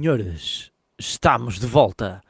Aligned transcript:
Senhores, 0.00 0.70
estamos 0.98 1.58
de 1.58 1.66
volta 1.66 2.20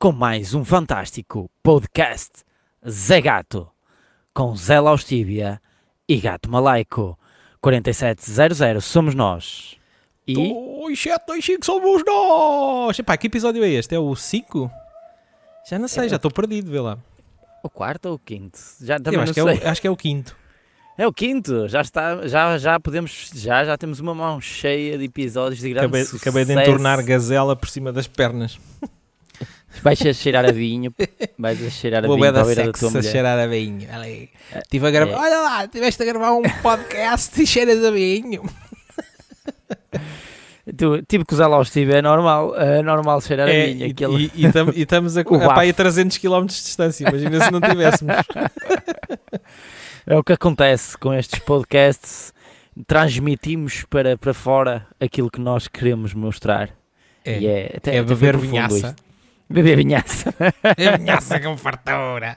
com 0.00 0.10
mais 0.10 0.52
um 0.52 0.64
fantástico 0.64 1.48
podcast 1.62 2.42
Zé 2.90 3.20
Gato, 3.20 3.70
com 4.34 4.56
Zé 4.56 4.80
Laustíbia 4.80 5.62
e 6.08 6.16
Gato 6.18 6.50
Malaico. 6.50 7.16
4700 7.60 8.84
somos 8.84 9.14
nós. 9.14 9.76
E 10.26 10.34
2725 10.34 11.64
somos 11.64 12.02
nós! 12.04 12.98
Epá, 12.98 13.16
que 13.16 13.28
episódio 13.28 13.62
é 13.62 13.68
este? 13.68 13.94
É 13.94 13.98
o 14.00 14.16
5? 14.16 14.68
Já 15.70 15.78
não 15.78 15.86
sei, 15.86 16.06
É. 16.06 16.08
já 16.08 16.16
estou 16.16 16.32
perdido, 16.32 16.68
vê 16.68 16.80
lá. 16.80 16.98
o 17.62 17.70
quarto 17.70 18.06
ou 18.06 18.14
o 18.16 18.18
quinto? 18.18 18.58
Já 18.80 18.96
Eu 18.96 19.02
também 19.04 19.20
acho, 19.20 19.28
não 19.28 19.34
que 19.34 19.40
é 19.40 19.56
sei. 19.56 19.64
o, 19.64 19.70
acho 19.70 19.80
que 19.80 19.86
é 19.86 19.90
o 19.92 19.96
quinto. 19.96 20.36
É 20.96 21.06
o 21.06 21.12
quinto, 21.12 21.68
já 21.68 21.80
está, 21.80 22.26
já, 22.28 22.56
já 22.56 22.78
podemos, 22.78 23.30
já, 23.34 23.64
já 23.64 23.76
temos 23.76 23.98
uma 23.98 24.14
mão 24.14 24.40
cheia 24.40 24.96
de 24.96 25.04
episódios 25.04 25.60
de 25.60 25.70
grande 25.70 25.86
Acabei, 25.86 26.04
sucesso. 26.04 26.22
acabei 26.22 26.44
de 26.44 26.52
entornar 26.52 27.02
gazela 27.02 27.56
por 27.56 27.68
cima 27.68 27.92
das 27.92 28.06
pernas. 28.06 28.58
Vais 29.82 30.00
a 30.06 30.12
cheirar 30.12 30.44
a 30.44 30.52
vinho, 30.52 30.94
vais 31.36 31.60
a 31.66 31.68
cheirar 31.68 32.04
a 32.04 32.06
Vou 32.06 32.14
vinho 32.14 32.26
para 32.28 32.32
da 32.36 32.42
a 32.42 32.44
beira 32.44 32.66
da 32.66 32.72
tua 32.72 32.78
sexo 32.78 32.86
a 32.86 32.90
mulher. 33.00 33.10
cheirar 33.10 33.38
a 33.40 33.46
vinho. 33.48 33.88
Olha 33.92 34.02
aí. 34.02 34.28
Tive 34.70 34.86
a 34.86 34.90
gravar. 34.92 35.12
é. 35.12 35.16
Olha 35.16 35.40
lá, 35.40 35.66
tiveste 35.66 36.00
a 36.00 36.06
gravar 36.06 36.30
um 36.32 36.42
podcast 36.62 37.42
e 37.42 37.44
cheiras 37.46 37.84
a 37.84 37.90
vinho. 37.90 38.42
Tu, 40.78 41.02
tipo 41.02 41.26
que 41.26 41.34
usar 41.34 41.48
lá 41.48 41.58
o 41.58 41.64
Steve 41.64 41.92
é 41.92 42.00
normal, 42.00 42.54
é 42.56 42.82
normal 42.82 43.20
cheirar 43.20 43.48
a 43.48 43.52
É, 43.52 43.66
vinho. 43.66 43.86
e, 43.86 43.90
aquele... 43.90 44.30
e- 44.34 44.46
e 44.46 44.52
tam- 44.52 44.72
e 44.74 44.82
estamos 44.82 45.16
a, 45.18 45.22
O 45.28 45.34
a, 45.34 45.44
a 45.44 45.48
bafo. 45.56 45.72
300 45.74 46.18
km 46.18 46.42
de 46.46 46.54
distância. 46.54 47.08
Imagina 47.08 47.44
se 47.44 47.50
não 47.50 47.60
tivéssemos. 47.60 48.14
É 50.06 50.16
o 50.16 50.22
que 50.22 50.32
acontece 50.32 50.96
com 50.98 51.14
estes 51.14 51.38
podcasts. 51.38 52.32
Transmitimos 52.86 53.84
para, 53.88 54.18
para 54.18 54.34
fora 54.34 54.86
aquilo 55.00 55.30
que 55.30 55.40
nós 55.40 55.68
queremos 55.68 56.12
mostrar. 56.12 56.70
É, 57.24 57.38
E 57.38 57.46
é, 57.46 57.74
até, 57.76 57.96
é 57.96 58.02
beber 58.02 58.36
vinhaça. 58.36 58.94
Beber 59.48 59.76
vinhaça. 59.82 60.34
É 60.76 60.98
vinhaça 60.98 61.40
com 61.40 61.56
fartura. 61.56 62.36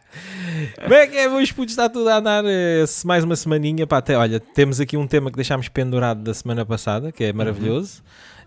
Como 0.82 0.94
é 0.94 1.08
que 1.08 1.18
é, 1.18 1.28
meus 1.28 1.52
putos? 1.52 1.74
Está 1.74 1.90
tudo 1.90 2.08
a 2.10 2.18
andar 2.18 2.44
se 2.88 3.06
mais 3.06 3.24
uma 3.24 3.36
semaninha. 3.36 3.86
Pá, 3.88 3.98
até, 3.98 4.16
olha, 4.16 4.40
temos 4.40 4.80
aqui 4.80 4.96
um 4.96 5.08
tema 5.08 5.30
que 5.30 5.36
deixámos 5.36 5.68
pendurado 5.68 6.22
da 6.22 6.34
semana 6.34 6.66
passada, 6.66 7.12
que 7.12 7.24
é 7.24 7.34
maravilhoso. 7.34 8.04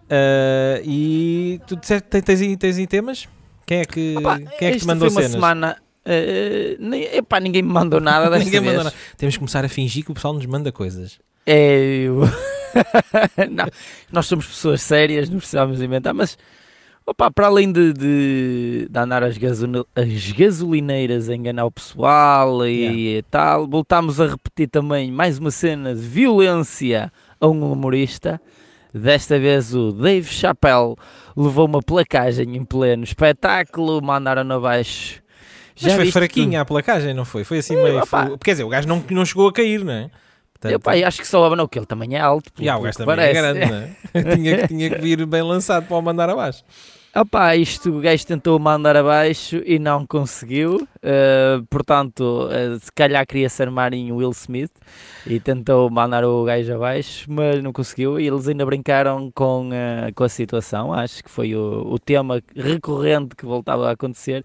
Ah, 0.08 0.80
e 0.84 1.60
tu 1.66 1.76
disseste, 1.76 2.08
tens, 2.08 2.24
tens, 2.24 2.56
tens 2.56 2.78
aí 2.78 2.86
temas? 2.86 3.28
Quem 3.66 3.80
é 3.80 3.84
que, 3.84 4.16
Opa, 4.18 4.38
quem 4.58 4.68
é 4.68 4.72
que 4.72 4.78
te 4.78 4.86
mandou 4.86 5.08
foi 5.10 5.16
uma 5.16 5.22
cenas? 5.22 5.32
semana. 5.32 5.76
Eh, 6.04 6.76
nem, 6.78 7.02
epá, 7.16 7.38
ninguém 7.40 7.62
me 7.62 7.72
mandou 7.72 8.00
nada 8.00 8.28
desta 8.30 8.44
Ninguém 8.44 8.60
vez. 8.60 8.72
mandou 8.72 8.84
nada. 8.84 8.96
Temos 9.16 9.34
que 9.34 9.38
começar 9.38 9.64
a 9.64 9.68
fingir 9.68 10.04
que 10.04 10.10
o 10.10 10.14
pessoal 10.14 10.34
nos 10.34 10.46
manda 10.46 10.70
coisas. 10.72 11.18
É, 11.46 12.02
eu... 12.04 12.20
Não, 13.50 13.66
nós 14.12 14.26
somos 14.26 14.46
pessoas 14.46 14.80
sérias, 14.82 15.28
não 15.28 15.38
precisamos 15.38 15.82
inventar, 15.82 16.14
mas 16.14 16.38
opa, 17.04 17.28
para 17.28 17.46
além 17.48 17.72
de, 17.72 17.92
de, 17.92 18.88
de 18.88 18.98
andar 18.98 19.24
as, 19.24 19.36
gasol- 19.36 19.86
as 19.96 20.30
gasolineiras 20.32 21.28
a 21.28 21.34
enganar 21.34 21.64
o 21.64 21.70
pessoal 21.72 22.64
e 22.64 23.24
tal, 23.28 23.66
voltámos 23.66 24.20
a 24.20 24.28
repetir 24.28 24.68
também 24.68 25.10
mais 25.10 25.38
uma 25.38 25.50
cena 25.50 25.94
de 25.94 26.00
violência 26.00 27.12
a 27.40 27.48
um 27.48 27.72
humorista. 27.72 28.40
Desta 28.94 29.36
vez 29.38 29.74
o 29.74 29.90
Dave 29.92 30.28
Chappelle 30.28 30.94
levou 31.36 31.66
uma 31.66 31.80
placagem 31.82 32.56
em 32.56 32.64
pleno 32.64 33.02
espetáculo, 33.02 34.00
mandaram-no 34.00 34.54
abaixo. 34.54 35.20
Mas 35.82 35.94
foi 35.94 36.10
fraquinha 36.12 36.60
a 36.60 36.64
placagem, 36.64 37.14
não 37.14 37.24
foi? 37.24 37.44
Foi 37.44 37.58
assim 37.58 37.76
É, 37.76 37.82
meio. 37.82 38.06
fu- 38.06 38.38
Quer 38.38 38.50
dizer, 38.52 38.64
o 38.64 38.68
gajo 38.68 38.86
não, 38.88 39.02
não 39.10 39.24
chegou 39.24 39.48
a 39.48 39.52
cair, 39.52 39.84
não 39.84 39.92
é? 39.92 40.10
Eu, 40.64 40.78
pá, 40.78 40.96
eu 40.96 41.06
acho 41.08 41.18
que 41.20 41.26
só 41.26 41.54
não, 41.56 41.66
que 41.66 41.78
ele 41.78 41.86
também 41.86 42.14
é 42.16 42.20
alto. 42.20 42.52
pelo- 42.52 42.66
o 42.76 42.82
gajo 42.82 42.98
também 42.98 43.14
é 43.14 43.16
parece. 43.16 43.41
grande, 43.41 43.72
não 43.72 43.76
é? 43.76 43.90
tinha, 44.36 44.58
que- 44.58 44.69
tinha 44.69 44.90
que 44.90 45.00
vir 45.00 45.24
bem 45.26 45.42
lançado 45.42 45.86
para 45.86 45.96
o 45.96 46.02
mandar 46.02 46.28
abaixo. 46.28 46.62
Opá, 47.12 47.56
isto 47.56 47.91
o 47.91 48.00
gajo 48.00 48.25
tentou 48.25 48.56
mandar 48.60 48.97
abaixo 48.97 49.60
e 49.66 49.81
não 49.81 50.06
conseguiu. 50.06 50.87
Uh, 50.98 51.66
portanto, 51.69 52.47
uh, 52.47 52.78
se 52.78 52.93
calhar 52.93 53.26
queria 53.26 53.48
ser 53.48 53.69
Marinho 53.69 54.15
Will 54.15 54.31
Smith 54.31 54.71
e 55.26 55.41
tentou 55.41 55.91
mandar 55.91 56.25
o 56.25 56.44
gajo 56.44 56.72
abaixo, 56.72 57.26
mas 57.28 57.60
não 57.65 57.72
conseguiu. 57.72 58.20
E 58.20 58.28
eles 58.28 58.47
ainda 58.47 58.65
brincaram 58.65 59.28
com, 59.34 59.70
uh, 59.70 60.15
com 60.15 60.22
a 60.22 60.28
situação. 60.28 60.93
Acho 60.93 61.25
que 61.25 61.31
foi 61.31 61.53
o, 61.53 61.82
o 61.93 61.99
tema 61.99 62.41
recorrente 62.54 63.34
que 63.34 63.44
voltava 63.44 63.88
a 63.88 63.93
acontecer: 63.93 64.44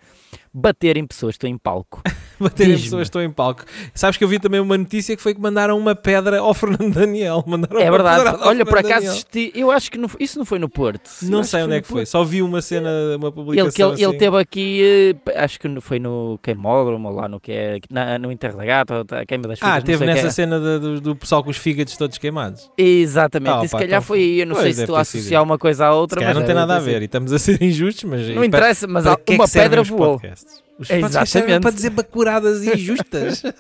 bater 0.52 0.98
em 0.98 1.06
pessoas. 1.06 1.36
Estou 1.36 1.48
em 1.48 1.59
palco. 1.59 2.02
Bater 2.40 2.63
em 2.63 2.69
Diz-me. 2.72 2.84
pessoas 2.84 3.01
que 3.01 3.03
estão 3.03 3.23
em 3.23 3.31
palco. 3.31 3.63
Sabes 3.94 4.18
que 4.18 4.23
eu 4.23 4.28
vi 4.28 4.40
também 4.40 4.59
uma 4.59 4.78
notícia 4.78 5.16
que 5.16 5.22
foi 5.22 5.34
que 5.34 5.41
mandaram 5.41 5.78
uma 5.78 5.96
pedra 5.96 6.40
ao 6.40 6.53
Fernando 6.53 6.94
Daniel. 6.94 7.44
Mandaram 7.47 7.79
É 7.79 7.90
verdade. 7.90 8.38
Olha, 8.41 8.66
por 8.66 8.78
acaso, 8.79 9.23
eu 9.53 9.72
acho 9.72 9.91
que 9.91 9.97
não 9.97 10.09
isso 10.19 10.38
não 10.38 10.45
foi 10.45 10.59
no 10.59 10.69
Porto. 10.69 11.09
Não 11.24 11.44
sei 11.44 11.63
onde 11.63 11.75
é 11.75 11.81
que 11.81 11.88
foi. 11.88 12.01
Porto. 12.01 12.07
Só 12.09 12.24
vi 12.24 12.41
uma 12.41 12.62
cena, 12.62 12.90
uma 13.18 13.31
publicação 13.31 13.88
Ele, 13.88 13.94
ele, 13.95 14.01
ele 14.03 14.09
assim. 14.09 14.18
teve 14.18 14.38
aqui, 14.38 15.16
eh, 15.25 15.44
acho 15.44 15.59
que 15.59 15.68
foi 15.81 16.00
no 16.00 16.40
Queimódromo, 16.41 17.09
ou 17.09 17.16
lá 17.16 17.28
no, 17.28 17.40
que 17.40 17.51
é, 17.51 17.79
na, 17.90 18.18
no 18.19 18.29
ou 18.29 19.18
a 19.19 19.25
Queima 19.25 19.47
das 19.47 19.59
Ah, 19.62 19.75
Fitas, 19.75 19.79
não 19.79 19.81
teve 19.85 20.06
nessa 20.06 20.28
é. 20.28 20.31
cena 20.31 20.59
da- 20.59 20.78
do, 20.78 21.01
do 21.01 21.16
pessoal 21.16 21.44
com 21.44 21.50
os 21.50 21.57
fígados 21.57 21.95
todos 21.97 22.18
queimados. 22.18 22.69
Exatamente, 22.78 23.51
Ah, 23.51 23.66
e 23.66 23.68
se 23.68 23.74
calhar 23.74 23.88
então 23.90 24.01
foi 24.01 24.19
aí, 24.19 24.40
eu 24.41 24.45
não 24.47 24.56
sei 24.56 24.74
se 24.74 24.81
estou 24.81 24.95
a 24.95 25.01
associar 25.01 25.44
uma 25.44 25.57
coisa 25.57 25.88
à 25.88 25.91
Se 25.91 25.95
outra, 25.95 26.19
calhar 26.19 26.34
mas 26.34 26.41
não 26.41 26.45
tem 26.47 26.56
deve 26.56 26.68
nada 26.68 26.75
a 26.79 26.84
ver 26.84 27.01
e 27.01 27.06
estamos 27.06 27.31
a 27.34 27.40
ser 27.40 27.62
injustos, 27.62 28.03
mas. 28.03 28.28
Não 28.29 28.44
interessa, 28.44 28.88
mas 28.88 29.06
é 29.06 29.16
uma 29.29 29.47
pedra 29.47 29.84
voou. 29.84 30.19
podcasts? 30.19 30.63
Os 30.78 30.88
podcasts 30.88 31.30
servem 31.30 31.62
para 31.62 31.72
dizer 31.72 31.90
bacuradas 31.91 32.63
injustas. 32.63 33.44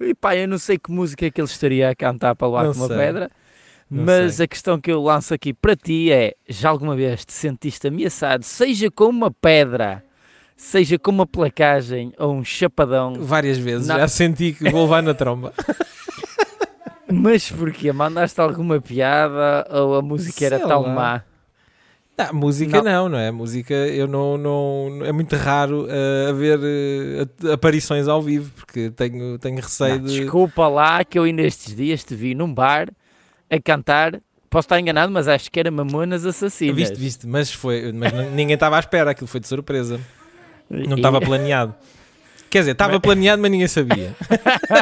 E 0.00 0.14
pá, 0.14 0.36
eu 0.36 0.46
não 0.46 0.58
sei 0.58 0.78
que 0.78 0.92
música 0.92 1.26
é 1.26 1.30
que 1.30 1.40
ele 1.40 1.48
estaria 1.48 1.90
a 1.90 1.94
cantar 1.94 2.36
para 2.36 2.46
levar 2.46 2.64
Não 2.66 2.72
com 2.72 2.78
uma 2.78 2.86
sei. 2.86 2.96
pedra, 2.96 3.30
Não 3.90 4.04
mas 4.04 4.34
sei. 4.34 4.44
a 4.44 4.46
questão 4.48 4.80
que 4.80 4.92
eu 4.92 5.02
lanço 5.02 5.34
aqui 5.34 5.52
para 5.52 5.74
ti 5.74 6.12
é: 6.12 6.34
já 6.48 6.68
alguma 6.68 6.94
vez 6.94 7.24
te 7.24 7.32
sentiste 7.32 7.88
ameaçado, 7.88 8.44
seja 8.44 8.88
com 8.92 9.06
uma 9.06 9.32
pedra, 9.32 10.04
seja 10.56 10.98
com 11.00 11.10
uma 11.10 11.26
placagem 11.26 12.12
ou 12.16 12.32
um 12.32 12.44
chapadão, 12.44 13.14
Várias 13.18 13.58
vezes. 13.58 13.88
Não. 13.88 13.96
Já 13.96 14.06
senti 14.06 14.52
que 14.52 14.70
vou 14.70 14.82
levar 14.82 15.02
na 15.02 15.14
tromba. 15.14 15.52
mas 17.10 17.50
porquê? 17.50 17.90
Mandaste 17.92 18.40
alguma 18.40 18.80
piada 18.80 19.66
ou 19.70 19.96
a 19.96 20.02
música 20.02 20.44
era 20.46 20.58
Sei 20.58 20.66
tão 20.68 20.82
lá. 20.82 20.88
má? 20.94 21.22
Não, 22.16 22.32
música 22.32 22.80
não. 22.80 23.08
não, 23.08 23.18
é? 23.18 23.30
Música 23.32 23.74
eu 23.74 24.06
não, 24.06 24.38
não 24.38 25.04
é 25.04 25.10
muito 25.10 25.34
raro 25.34 25.86
eh, 25.90 26.28
haver 26.30 26.58
at- 27.22 27.50
aparições 27.52 28.06
ao 28.06 28.22
vivo 28.22 28.52
porque 28.54 28.88
tenho, 28.90 29.36
tenho 29.38 29.56
receio 29.56 29.98
Não, 29.98 30.06
de. 30.06 30.20
Desculpa 30.20 30.68
lá 30.68 31.04
que 31.04 31.18
eu 31.18 31.24
ainda 31.24 31.42
estes 31.42 31.74
dias 31.74 32.04
te 32.04 32.14
vi 32.14 32.34
num 32.34 32.52
bar 32.52 32.88
a 33.50 33.60
cantar. 33.60 34.20
Posso 34.48 34.66
estar 34.66 34.78
enganado, 34.78 35.10
mas 35.12 35.26
acho 35.26 35.50
que 35.50 35.58
era 35.58 35.68
Mamonas 35.72 36.24
Assassinas. 36.24 36.76
Viste, 36.76 36.94
viste, 36.96 37.26
mas 37.26 37.52
foi, 37.52 37.90
mas 37.92 38.12
ninguém 38.30 38.54
estava 38.54 38.76
à 38.76 38.78
espera, 38.78 39.10
aquilo 39.10 39.26
foi 39.26 39.40
de 39.40 39.48
surpresa. 39.48 39.98
Não 40.70 40.96
estava 40.96 41.20
planeado. 41.20 41.74
Quer 42.54 42.60
dizer, 42.60 42.70
estava 42.70 43.00
planeado, 43.00 43.42
mas 43.42 43.50
ninguém 43.50 43.66
sabia. 43.66 44.14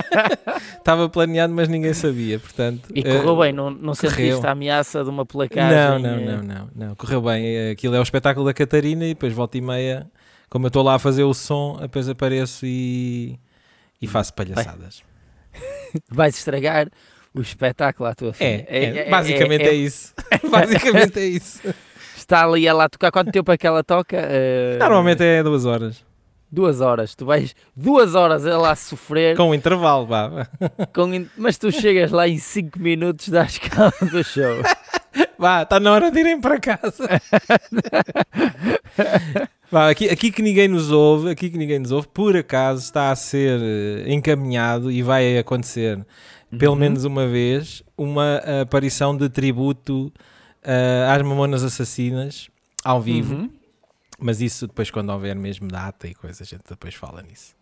Estava 0.77 1.09
planeado, 1.09 1.55
mas 1.55 1.69
ninguém 1.71 1.95
sabia, 1.95 2.39
portanto. 2.39 2.87
E 2.95 3.03
correu 3.03 3.35
eh, 3.43 3.47
bem, 3.47 3.53
não, 3.55 3.71
não 3.71 3.95
sentiste 3.95 4.47
a 4.47 4.51
ameaça 4.51 5.03
de 5.03 5.09
uma 5.09 5.25
placagem? 5.25 5.75
Não, 5.75 5.99
não, 5.99 6.19
eh, 6.19 6.43
não, 6.43 6.71
não. 6.77 6.95
Correu 6.95 7.23
bem. 7.23 7.47
Eh, 7.47 7.71
Aquilo 7.71 7.95
é 7.95 7.99
o 7.99 8.03
espetáculo 8.03 8.45
da 8.45 8.53
Catarina 8.53 9.07
e 9.07 9.15
depois 9.15 9.33
volta 9.33 9.57
e 9.57 9.63
meia, 9.63 10.07
como 10.51 10.67
eu 10.67 10.69
estou 10.69 10.83
lá 10.83 10.97
a 10.97 10.99
fazer 10.99 11.23
o 11.23 11.33
som, 11.33 11.79
depois 11.81 12.11
apareço 12.11 12.67
e, 12.67 13.39
e 14.03 14.07
faço 14.07 14.35
palhaçadas. 14.35 15.03
Vais 16.13 16.37
estragar 16.37 16.89
o 17.33 17.41
espetáculo 17.41 18.07
à 18.07 18.15
tua 18.15 18.35
filha. 18.35 18.67
É, 18.69 19.07
é, 19.07 19.09
basicamente 19.09 19.65
é, 19.65 19.73
isso. 19.73 20.13
basicamente 20.51 21.19
é 21.19 21.25
isso. 21.25 21.63
Está 22.15 22.45
ali 22.45 22.67
ela 22.67 22.85
a 22.85 22.89
tocar. 22.91 23.11
Quanto 23.11 23.33
tempo 23.33 23.51
é 23.51 23.57
que 23.57 23.67
ela 23.67 23.83
toca? 23.83 24.19
Eh, 24.19 24.77
Normalmente 24.79 25.23
é 25.25 25.43
duas 25.43 25.65
horas. 25.65 26.12
Duas 26.55 26.83
horas. 26.83 27.15
Tu 27.15 27.25
vais 27.25 27.57
duas 27.75 28.15
horas 28.15 28.45
a 28.47 28.75
sofrer, 28.77 29.35
Com 29.39 29.49
um 29.51 29.55
intervalo, 29.55 30.05
vá. 30.07 30.47
in- 31.15 31.27
mas 31.39 31.57
tu 31.57 31.73
chegas 31.73 32.11
lá 32.11 32.29
em 32.29 32.37
cinco 32.37 32.79
minutos 32.79 33.31
da 33.31 33.43
escala 33.45 33.91
do 34.11 34.23
show. 34.23 34.61
Vá, 35.39 35.63
está 35.63 35.81
na 35.81 35.91
hora 35.93 36.11
de 36.11 36.21
irem 36.21 36.41
para 36.41 36.59
casa. 36.61 37.09
Vá, 39.71 39.91
aqui, 39.91 40.09
aqui 40.09 40.31
que 40.31 40.43
ninguém 40.43 40.69
nos 40.69 40.91
ouve, 40.91 41.31
aqui 41.31 41.51
que 41.51 41.59
ninguém 41.59 41.79
nos 41.79 41.91
ouve, 41.93 42.07
por 42.09 42.37
acaso 42.37 42.83
está 42.83 43.11
a 43.11 43.17
ser 43.17 43.59
eh, 43.61 44.05
encaminhado 44.13 44.91
e 44.91 45.03
vai 45.03 45.39
acontecer 45.39 46.05
pelo 46.59 46.75
Uhum. 46.75 46.79
menos 46.79 47.05
uma 47.05 47.27
vez 47.27 47.83
uma 47.97 48.37
aparição 48.63 49.17
de 49.17 49.29
tributo 49.29 50.13
eh, 50.63 51.07
às 51.11 51.21
Mamonas 51.23 51.65
Assassinas 51.65 52.49
ao 52.85 53.01
vivo. 53.01 53.35
Uhum. 53.35 53.51
Mas 54.23 54.41
isso 54.41 54.67
depois, 54.67 54.91
quando 54.91 55.11
houver 55.11 55.35
mesmo 55.37 55.69
data 55.69 56.07
e 56.07 56.15
coisa, 56.15 56.43
a 56.43 56.47
gente 56.47 56.63
depois 56.69 56.95
fala 56.95 57.23
nisso. 57.23 57.55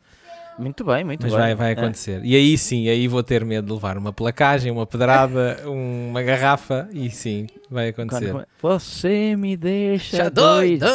Muito 0.58 0.84
bem, 0.84 1.04
muito 1.04 1.22
Mas 1.22 1.32
bem. 1.32 1.40
vai, 1.40 1.54
vai 1.54 1.70
É. 1.70 1.72
acontecer. 1.72 2.20
E 2.22 2.36
aí 2.36 2.58
sim, 2.58 2.88
aí 2.88 3.08
vou 3.08 3.22
ter 3.22 3.44
medo 3.44 3.66
de 3.66 3.72
levar 3.72 3.96
uma 3.96 4.12
placagem, 4.12 4.70
uma 4.70 4.86
pedrada, 4.86 5.58
uma 5.64 6.22
garrafa 6.22 6.88
e 6.92 7.08
sim, 7.08 7.46
vai 7.70 7.88
acontecer. 7.88 8.32
Quando- 8.32 8.46
Você 8.60 9.34
me 9.36 9.56
deixa 9.56 10.16
Já 10.18 10.28
doido. 10.28 10.86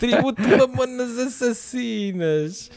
Tributo 0.00 0.42
de 0.42 0.56
Mamonas 0.56 1.16
Assassinas. 1.18 2.70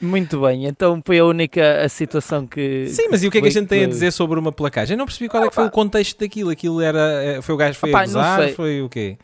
Muito 0.00 0.40
bem, 0.40 0.64
então 0.64 1.02
foi 1.04 1.18
a 1.18 1.24
única 1.26 1.82
a 1.84 1.88
situação 1.88 2.46
que. 2.46 2.86
Sim, 2.88 3.08
mas 3.10 3.22
e 3.22 3.28
o 3.28 3.30
que 3.30 3.36
é 3.38 3.42
que 3.42 3.48
a 3.48 3.50
gente 3.50 3.68
tem 3.68 3.80
a 3.82 3.84
que- 3.84 3.90
dizer 3.90 4.10
sobre 4.12 4.38
uma 4.38 4.50
placagem? 4.50 4.94
Eu 4.94 4.98
não 4.98 5.04
percebi 5.04 5.28
qual 5.28 5.44
é 5.44 5.48
que 5.50 5.54
foi 5.54 5.66
o 5.66 5.70
contexto 5.70 6.18
daquilo. 6.18 6.48
Aquilo 6.48 6.80
era. 6.80 7.22
eh, 7.22 7.42
Foi 7.42 7.54
o 7.54 7.58
gajo 7.58 7.74
que 7.74 7.80
foi 7.80 7.90
Opá, 7.90 7.98
a 7.98 8.06
não 8.06 8.12
gozar? 8.14 8.42
sei. 8.44 8.54
Foi 8.54 8.80
o 8.80 8.88
quê? 8.88 9.18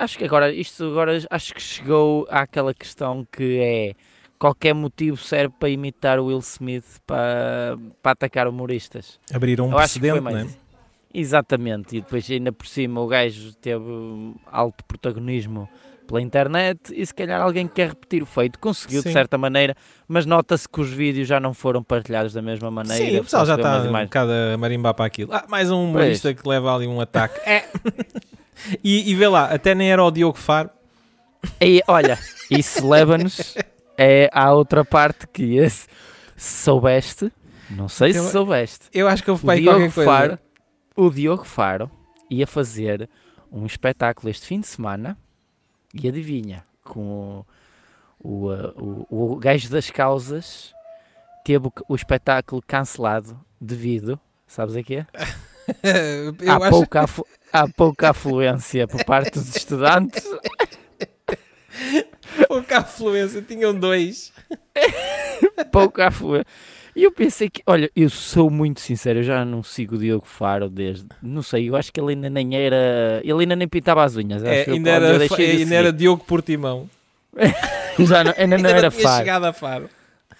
Acho 0.00 0.16
que 0.16 0.24
agora, 0.24 0.50
isto 0.50 0.82
agora, 0.84 1.12
acho 1.28 1.52
que 1.52 1.60
chegou 1.60 2.26
àquela 2.30 2.72
questão 2.72 3.26
que 3.30 3.58
é 3.60 3.94
qualquer 4.38 4.74
motivo 4.74 5.18
serve 5.18 5.52
para 5.60 5.68
imitar 5.68 6.18
o 6.18 6.28
Will 6.28 6.38
Smith 6.38 6.86
para, 7.06 7.76
para 8.02 8.12
atacar 8.12 8.48
humoristas. 8.48 9.20
Abriram 9.30 9.66
um 9.66 9.72
Eu 9.72 9.76
precedente, 9.76 10.14
não 10.14 10.22
mais 10.22 10.54
é? 10.54 10.56
Exatamente, 11.12 11.98
e 11.98 12.00
depois 12.00 12.30
ainda 12.30 12.50
por 12.50 12.66
cima 12.66 12.98
o 12.98 13.06
gajo 13.06 13.52
teve 13.56 13.84
alto 14.46 14.82
protagonismo 14.86 15.68
pela 16.06 16.22
internet 16.22 16.80
e 16.94 17.04
se 17.04 17.12
calhar 17.12 17.38
alguém 17.42 17.68
quer 17.68 17.88
repetir 17.88 18.22
o 18.22 18.26
feito, 18.26 18.58
conseguiu 18.58 19.02
Sim. 19.02 19.08
de 19.08 19.12
certa 19.12 19.36
maneira, 19.36 19.76
mas 20.08 20.24
nota-se 20.24 20.66
que 20.66 20.80
os 20.80 20.90
vídeos 20.90 21.28
já 21.28 21.38
não 21.38 21.52
foram 21.52 21.82
partilhados 21.82 22.32
da 22.32 22.40
mesma 22.40 22.70
maneira. 22.70 23.04
Sim, 23.04 23.18
o 23.18 23.24
pessoal 23.24 23.44
já 23.44 23.56
está 23.56 23.82
um 23.82 23.92
bocado 23.92 24.32
a 24.54 24.56
marimbar 24.56 24.94
para 24.94 25.04
aquilo. 25.04 25.30
Ah, 25.30 25.44
mais 25.46 25.70
um 25.70 25.84
humorista 25.84 26.32
que 26.32 26.48
leva 26.48 26.74
ali 26.74 26.86
um 26.86 27.02
ataque. 27.02 27.38
É. 27.40 27.64
e, 28.82 29.10
e 29.10 29.14
vê 29.14 29.28
lá, 29.28 29.46
até 29.46 29.74
nem 29.74 29.90
era 29.90 30.02
o 30.04 30.10
Diogo 30.10 30.38
Faro. 30.38 30.70
E 31.60 31.82
olha, 31.86 32.18
isso 32.50 32.86
leva-nos 32.88 33.54
é, 33.96 34.28
à 34.32 34.52
outra 34.52 34.84
parte 34.84 35.26
que 35.26 35.56
esse 35.56 35.86
se 36.36 36.64
soubeste, 36.64 37.32
não 37.70 37.88
sei 37.88 38.12
se 38.12 38.18
Eu- 38.18 38.24
soubeste, 38.24 38.86
Eu 38.92 39.08
acho 39.08 39.22
que 39.22 39.30
aí 39.30 39.60
Diogo, 39.60 39.78
qualquer 39.78 39.94
coisa. 39.94 40.10
Faro, 40.10 40.38
o 40.96 41.10
Diogo 41.10 41.44
Faro 41.44 41.90
ia 42.30 42.46
fazer 42.46 43.08
um 43.50 43.66
espetáculo 43.66 44.28
este 44.30 44.46
fim 44.46 44.60
de 44.60 44.66
semana 44.66 45.16
e 45.94 46.08
adivinha, 46.08 46.62
com 46.84 47.44
o, 48.20 48.46
o, 48.46 48.52
uh, 48.52 49.06
o, 49.10 49.32
o 49.32 49.36
gajo 49.36 49.68
das 49.70 49.90
causas 49.90 50.72
teve 51.44 51.68
o, 51.88 51.94
espetáculo 51.94 52.62
cancelado 52.66 53.38
devido, 53.60 54.20
sabes 54.46 54.76
a 54.76 54.82
quê? 54.82 55.04
Eu 55.82 56.52
há, 56.52 56.68
acho 56.68 56.86
há 57.52 57.68
pouca 57.68 58.10
afluência 58.10 58.86
por 58.88 59.04
parte 59.04 59.32
dos 59.32 59.54
estudantes 59.56 60.24
pouca 62.48 62.78
afluência. 62.78 63.42
Tinham 63.42 63.74
dois. 63.74 64.32
à 66.04 66.10
flor. 66.10 66.44
E 66.94 67.04
eu 67.04 67.12
pensei 67.12 67.48
que, 67.48 67.62
olha, 67.66 67.88
eu 67.94 68.10
sou 68.10 68.50
muito 68.50 68.80
sincero, 68.80 69.20
eu 69.20 69.22
já 69.22 69.44
não 69.44 69.62
sigo 69.62 69.94
o 69.94 69.98
Diogo 69.98 70.26
Faro 70.26 70.68
desde, 70.68 71.06
não 71.22 71.40
sei, 71.40 71.68
eu 71.70 71.76
acho 71.76 71.92
que 71.92 72.00
ele 72.00 72.14
ainda 72.14 72.28
nem 72.28 72.56
era, 72.56 73.20
ele 73.22 73.40
ainda 73.42 73.54
nem 73.54 73.68
pintava 73.68 74.02
as 74.02 74.16
unhas. 74.16 74.42
É, 74.42 74.62
acho 74.62 74.70
eu, 74.70 74.74
ainda, 74.74 74.90
eu 74.90 74.94
era, 74.96 75.28
de 75.28 75.34
ainda 75.42 75.74
era. 75.76 75.92
Diogo 75.92 76.24
Portimão. 76.24 76.90
Já 78.00 78.24
não- 78.24 78.34
ainda 78.36 78.58
não 78.58 78.66
Ainda 78.66 78.70
era 78.70 78.90
Faro, 78.90 79.18
chegado 79.18 79.44
a 79.44 79.52
Faro. 79.52 79.88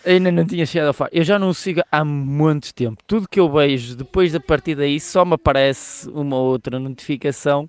Ainda 0.05 0.31
não 0.31 0.45
tinha 0.47 0.65
chegado 0.67 0.89
a 0.89 0.93
Faro. 0.93 1.11
Eu 1.13 1.25
já 1.25 1.39
não 1.39 1.49
o 1.49 1.55
sigo 1.55 1.83
há 1.91 2.05
muito 2.05 2.75
tempo. 2.75 3.03
Tudo 3.07 3.29
que 3.29 3.41
eu 3.41 3.51
vejo 3.51 3.97
depois 3.97 4.33
da 4.33 4.41
partida 4.41 4.83
aí 4.83 4.99
só 5.01 5.25
me 5.25 5.35
aparece 5.35 6.09
uma 6.11 6.37
ou 6.37 6.51
outra 6.51 6.79
notificação 6.79 7.69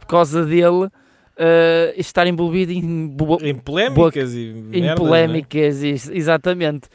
por 0.00 0.06
causa 0.06 0.44
dele 0.44 0.88
eh, 1.36 1.94
estar 1.96 2.26
envolvido 2.26 2.72
em 2.72 3.14
Em 3.40 3.54
polémicas 3.54 4.34
e 4.34 4.48
em 4.48 4.52
merdas, 4.54 4.82
não 4.82 4.90
é? 4.90 4.94
polémicas, 4.96 5.82
exatamente. 5.82 6.88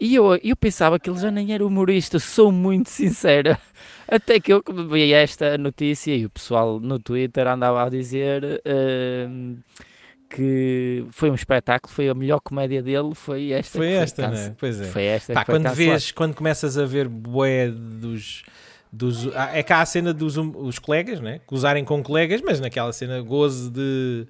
E 0.00 0.14
eu, 0.14 0.34
eu 0.42 0.56
pensava 0.56 0.98
que 0.98 1.08
ele 1.08 1.18
já 1.18 1.30
nem 1.30 1.52
era 1.52 1.64
humorista, 1.64 2.18
sou 2.18 2.50
muito 2.50 2.88
sincera. 2.90 3.58
Até 4.08 4.40
que 4.40 4.52
eu 4.52 4.62
vi 4.90 5.12
esta 5.12 5.56
notícia 5.56 6.14
e 6.14 6.26
o 6.26 6.30
pessoal 6.30 6.80
no 6.80 6.98
Twitter 6.98 7.46
andava 7.46 7.84
a 7.84 7.88
dizer 7.88 8.60
ehm, 8.64 9.56
que 10.34 11.04
foi 11.10 11.30
um 11.30 11.34
espetáculo, 11.34 11.92
foi 11.92 12.08
a 12.08 12.14
melhor 12.14 12.40
comédia 12.40 12.82
dele, 12.82 13.14
foi 13.14 13.52
esta. 13.52 13.78
Foi 13.78 13.92
esta, 13.92 14.28
né? 14.28 14.54
Pois 14.58 14.80
é. 14.80 14.84
Foi 14.84 15.04
esta 15.04 15.32
Pá, 15.34 15.44
foi 15.44 15.54
quando 15.54 15.64
cancelada. 15.64 15.90
vês, 15.92 16.10
quando 16.12 16.34
começas 16.34 16.78
a 16.78 16.84
ver 16.86 17.08
bué 17.08 17.68
dos, 17.70 18.42
dos 18.92 19.28
ah, 19.36 19.50
é 19.52 19.62
cá 19.62 19.80
a 19.80 19.86
cena 19.86 20.12
dos 20.12 20.36
os 20.36 20.78
colegas, 20.78 21.20
né? 21.20 21.40
Que 21.46 21.54
usarem 21.54 21.84
com 21.84 22.02
colegas, 22.02 22.40
mas 22.42 22.60
naquela 22.60 22.92
cena 22.92 23.20
gozo 23.20 23.70
de, 23.70 24.26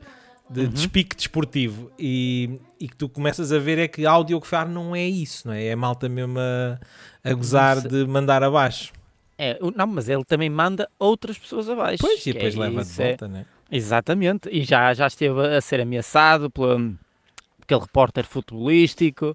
de 0.50 0.60
Uhum. 0.62 0.68
despique 0.68 1.16
desportivo 1.16 1.90
e, 1.98 2.58
e 2.80 2.88
que 2.88 2.96
tu 2.96 3.08
começas 3.08 3.52
a 3.52 3.58
ver 3.58 3.78
é 3.78 3.88
que 3.88 4.04
áudio 4.04 4.40
que 4.40 4.46
far 4.46 4.68
não 4.68 4.94
é 4.94 5.06
isso, 5.06 5.46
não 5.48 5.54
é? 5.54 5.66
É 5.66 5.76
malta 5.76 6.08
mesmo 6.08 6.38
a, 6.38 6.78
a 7.24 7.32
gozar 7.32 7.80
sei. 7.80 7.90
de 7.90 8.04
mandar 8.06 8.42
abaixo. 8.42 8.92
É, 9.38 9.58
não, 9.74 9.86
mas 9.86 10.08
ele 10.08 10.24
também 10.24 10.50
manda 10.50 10.88
outras 10.98 11.36
pessoas 11.38 11.68
abaixo. 11.68 11.98
Pois, 12.00 12.24
e 12.26 12.32
depois 12.32 12.54
é 12.54 12.58
leva 12.58 12.84
de 12.84 13.02
é- 13.02 13.06
volta, 13.08 13.28
né? 13.28 13.46
Exatamente, 13.72 14.48
e 14.52 14.62
já, 14.64 14.92
já 14.92 15.06
esteve 15.06 15.40
a 15.56 15.60
ser 15.60 15.80
ameaçado 15.80 16.50
pelo 16.50 16.94
aquele 17.62 17.80
repórter 17.80 18.24
futebolístico 18.26 19.34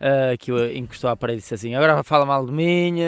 ah, 0.00 0.36
que 0.38 0.52
o 0.52 0.72
encostou 0.72 1.10
à 1.10 1.16
parede 1.16 1.38
e 1.38 1.40
disse 1.42 1.54
assim: 1.54 1.74
agora 1.74 2.02
fala 2.04 2.24
mal 2.24 2.46
de 2.46 2.52
mim. 2.52 2.98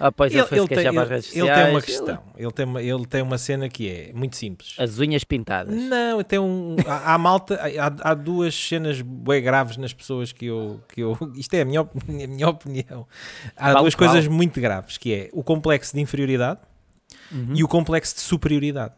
Ah, 0.00 0.10
pois 0.10 0.34
ele, 0.34 0.42
foi 0.44 0.58
se 0.58 0.66
tem, 0.66 0.76
para 0.76 0.88
as 0.90 0.96
ele- 0.96 1.14
redes 1.14 1.30
ele 1.32 1.40
sociais. 1.40 1.62
tem 1.62 1.70
uma 1.74 1.80
questão, 1.82 2.22
ele 2.36 2.50
tem 2.50 2.66
uma, 2.66 2.82
ele 2.82 3.06
tem 3.06 3.22
uma 3.22 3.38
cena 3.38 3.68
que 3.68 3.88
é 3.88 4.12
muito 4.12 4.34
simples. 4.34 4.74
As 4.76 4.98
unhas 4.98 5.22
pintadas. 5.22 5.72
Não, 5.72 6.20
tem 6.24 6.38
um. 6.38 6.74
Há, 6.84 7.14
há 7.14 7.18
malta, 7.18 7.54
há, 7.62 8.10
há 8.10 8.14
duas 8.14 8.54
cenas 8.56 9.00
bem 9.00 9.40
graves 9.40 9.76
nas 9.76 9.92
pessoas 9.92 10.32
que 10.32 10.46
eu. 10.46 10.80
Que 10.88 11.00
eu 11.02 11.16
isto 11.36 11.54
é 11.54 11.60
a 11.60 11.64
minha, 11.64 11.82
opini- 11.82 12.24
a 12.24 12.26
minha 12.26 12.48
opinião. 12.48 13.06
Há 13.56 13.68
Vale 13.68 13.80
duas 13.82 13.94
qual? 13.94 14.10
coisas 14.10 14.26
muito 14.26 14.60
graves, 14.60 14.98
que 14.98 15.14
é 15.14 15.30
o 15.32 15.44
complexo 15.44 15.94
de 15.94 16.00
inferioridade 16.00 16.58
Uhum, 17.30 17.54
e 17.54 17.62
o 17.62 17.68
complexo 17.68 18.14
de 18.16 18.20
superioridade. 18.20 18.94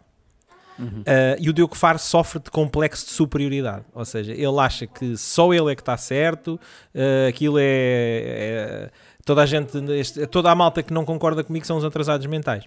Uhum. 0.79 1.01
Uh, 1.01 1.05
e 1.39 1.49
o 1.49 1.53
Diogo 1.53 1.75
Faro 1.77 1.99
sofre 1.99 2.41
de 2.41 2.51
complexo 2.51 3.07
de 3.07 3.13
superioridade. 3.13 3.85
Ou 3.95 4.05
seja, 4.05 4.33
ele 4.33 4.59
acha 4.59 4.87
que 4.87 5.17
só 5.17 5.53
ele 5.53 5.73
é 5.73 5.75
que 5.75 5.83
está 5.83 5.97
certo, 5.97 6.61
uh, 6.95 7.29
aquilo 7.29 7.59
é, 7.59 7.65
é- 7.65 8.91
Toda 9.25 9.43
a 9.43 9.47
gente, 9.47 9.77
este- 9.95 10.25
toda 10.29 10.53
a 10.53 10.55
malta 10.55 10.85
que 10.85 10.93
não 10.93 11.05
concorda 11.05 11.43
comigo 11.43 11.67
são 11.67 11.77
os 11.77 11.85
atrasados 11.85 12.25
mentais. 12.27 12.63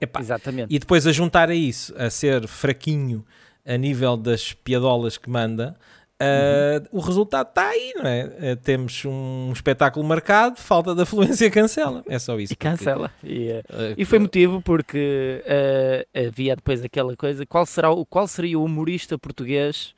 Epá, 0.00 0.18
Exatamente. 0.20 0.74
e 0.74 0.78
depois 0.78 1.06
a 1.06 1.12
juntar 1.12 1.50
a 1.50 1.54
isso, 1.54 1.92
a 1.98 2.08
ser 2.08 2.46
fraquinho 2.46 3.22
a 3.66 3.76
nível 3.76 4.16
das 4.16 4.54
piadolas 4.54 5.18
que 5.18 5.28
manda, 5.28 5.76
uh, 6.22 6.88
o 6.90 7.00
resultado 7.00 7.48
está 7.48 7.68
aí, 7.68 7.92
não 7.96 8.06
é? 8.06 8.24
Uh, 8.52 8.56
temos 8.56 9.04
um 9.04 9.50
espetáculo 9.52 10.04
marcado, 10.06 10.56
falta 10.56 10.94
de 10.94 11.02
afluência, 11.02 11.50
cancela. 11.52 12.02
É 12.08 12.18
só 12.18 12.38
isso. 12.38 12.52
E 12.52 12.56
cancela. 12.56 13.10
E, 13.22 13.48
eh, 13.50 13.62
Uh, 13.68 13.94
e 13.96 14.04
foi 14.04 14.18
motivo 14.18 14.60
porque 14.62 15.42
eh, 15.46 16.06
havia 16.26 16.56
depois 16.56 16.82
aquela 16.82 17.16
coisa: 17.16 17.44
qual, 17.46 17.64
será, 17.66 17.90
o- 17.90 18.04
qual 18.06 18.26
seria 18.26 18.58
o 18.58 18.64
humorista 18.64 19.18
português 19.18 19.94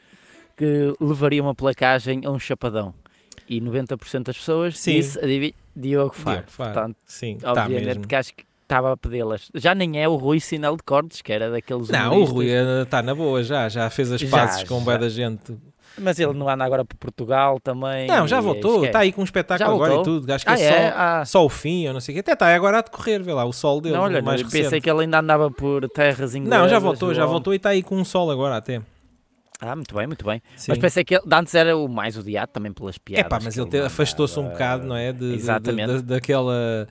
que 0.57 0.95
levaria 1.01 1.43
uma 1.43 1.55
placagem 1.55 2.23
a 2.25 2.31
um 2.31 2.39
chapadão? 2.39 2.93
E 3.49 3.61
90% 3.61 4.23
das 4.25 4.37
pessoas 4.39 4.79
Sim. 4.79 4.93
disse, 4.97 5.19
adivinha, 5.19 5.53
Diogo 5.75 6.15
Faro. 6.15 6.37
Diogo 6.39 6.51
Faro. 6.53 6.73
Portanto, 6.73 6.97
Sim, 7.05 7.35
está 7.37 7.51
obviamente 7.53 8.07
que 8.07 8.15
acho 8.15 8.35
que 8.35 8.45
estava 8.63 8.93
a 8.93 8.97
pedi-las. 8.97 9.51
Já 9.57 9.75
nem 9.75 10.01
é 10.01 10.09
o 10.09 10.15
Rui 10.15 10.39
Sinal 10.39 10.77
de 10.77 10.83
Cortes, 10.85 11.21
que 11.21 11.33
era 11.33 11.51
daqueles 11.51 11.89
Não, 11.89 12.13
o 12.13 12.25
humoristas. 12.25 12.33
Rui 12.35 12.83
está 12.85 13.03
na 13.03 13.13
boa 13.15 13.43
já, 13.43 13.69
já 13.69 13.91
fez 13.91 14.13
as 14.13 14.21
Já, 14.21 14.31
pazes 14.31 14.63
com 14.65 14.81
bué 14.85 14.97
da 14.99 15.09
gente. 15.09 15.57
Mas 15.99 16.19
ele 16.19 16.33
não 16.33 16.49
anda 16.49 16.65
agora 16.65 16.85
para 16.85 16.97
Portugal 16.99 17.59
também. 17.61 18.07
Não, 18.07 18.27
já 18.27 18.41
voltou, 18.41 18.85
está 18.85 19.01
aí 19.01 19.13
com 19.13 19.21
um 19.21 19.25
espetáculo 19.25 19.75
agora 19.75 19.95
e 20.01 20.03
tudo. 20.03 20.31
Acho 20.33 20.45
que 20.47 20.51
Ah, 20.51 20.59
é, 20.59 20.65
é? 20.65 20.91
Só, 20.91 20.97
Ah, 20.97 21.25
só 21.27 21.45
o 21.45 21.49
fim, 21.49 21.83
eu 21.85 21.93
não 21.93 22.01
sei 22.01 22.17
o. 22.17 22.21
Até 22.21 22.33
está 22.33 22.55
agora 22.55 22.79
a 22.79 22.81
decorrer, 22.83 23.23
vê 23.23 23.33
lá, 23.33 23.45
o 23.45 23.53
sol 23.53 23.81
dele, 23.81 23.95
não, 23.97 24.03
olha, 24.05 24.23
mais 24.23 24.43
pensei 24.43 24.63
recente. 24.63 24.83
que 24.83 24.91
ele 24.91 25.01
ainda 25.03 25.19
andava 25.21 25.51
por 25.51 25.89
terras 25.91 26.35
inglesas. 26.35 26.63
Não, 26.63 26.69
já 26.69 26.79
voltou, 26.79 27.13
já 27.13 27.25
ou- 27.25 27.31
voltou 27.31 27.53
e 27.53 27.57
está 27.57 27.71
aí 27.71 27.83
com 27.83 27.97
um 27.97 28.05
sol 28.05 28.31
agora 28.31 28.57
até. 28.57 28.81
Ah, 29.61 29.77
muito 29.77 29.95
bem, 29.95 30.07
muito 30.07 30.25
bem. 30.25 30.41
Sim. 30.57 30.71
Mas 30.73 30.79
pensei 30.79 31.05
que 31.05 31.15
ele, 31.17 31.23
de 31.27 31.35
antes 31.35 31.55
era 31.55 31.77
o 31.77 31.87
mais 31.87 32.17
odiado 32.17 32.51
também 32.51 32.73
pelas 32.73 32.97
É 32.97 32.99
piadas. 33.05 33.29
pá, 33.29 33.39
mas 33.43 33.55
ele 33.57 33.67
mandava. 33.67 33.87
afastou-se 33.89 34.41
um 34.41 34.49
bocado, 34.49 34.87
não 34.87 34.97
é? 34.97 35.13
De, 35.13 35.19
de- 35.19 35.29
de- 35.29 35.35
Exatamente. 35.35 35.87
da- 36.03 36.15
daquela, 36.15 36.89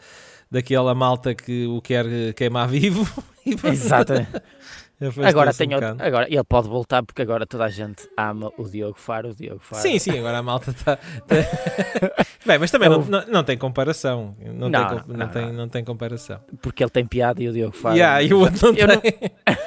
daquela 0.52 0.94
malta 0.94 1.34
que 1.34 1.66
o 1.66 1.82
quer 1.82 2.06
queimar 2.36 2.68
vivo. 2.68 3.08
Exatamente. 3.64 4.30
Agora, 5.26 5.52
um 5.52 5.54
tem 5.54 5.74
outro, 5.74 5.90
bocado. 5.92 6.04
agora 6.08 6.28
ele 6.30 6.44
pode 6.44 6.68
voltar 6.68 7.04
porque 7.04 7.22
agora 7.22 7.46
toda 7.48 7.64
a 7.66 7.70
gente 7.70 8.08
ama 8.18 8.52
o 8.58 8.64
Diogo 8.68 8.98
Faro. 9.00 9.30
O 9.30 9.36
Diogo 9.36 9.60
Faro. 9.62 9.82
Sim, 9.82 9.98
sim, 9.98 10.18
agora 10.20 10.40
a 10.40 10.44
malta 10.44 10.72
está. 10.72 11.00
Bem, 12.46 12.58
mas 12.60 12.72
também 12.72 12.88
É 12.88 12.90
não, 12.92 13.26
não, 13.28 13.44
tem 13.44 13.58
comparação. 13.58 14.36
Não, 14.40 14.70
Não, 14.70 14.88
tem, 14.88 14.98
não, 15.08 15.18
não, 15.18 15.28
tem, 15.30 15.54
não. 15.54 15.70
tem 15.70 15.84
comparação. 15.84 16.40
Porque 16.62 16.84
ele 16.84 16.90
tem 16.90 17.06
piada 17.06 17.42
e 17.42 17.48
o 17.48 17.54
Diogo 17.54 17.76
Faro. 17.76 17.96
Yeah, 17.96 18.22
e 18.24 18.34
o 18.34 18.40
outro 18.40 18.72
não 18.72 18.78
Eu 18.78 19.00
tem. 19.00 19.14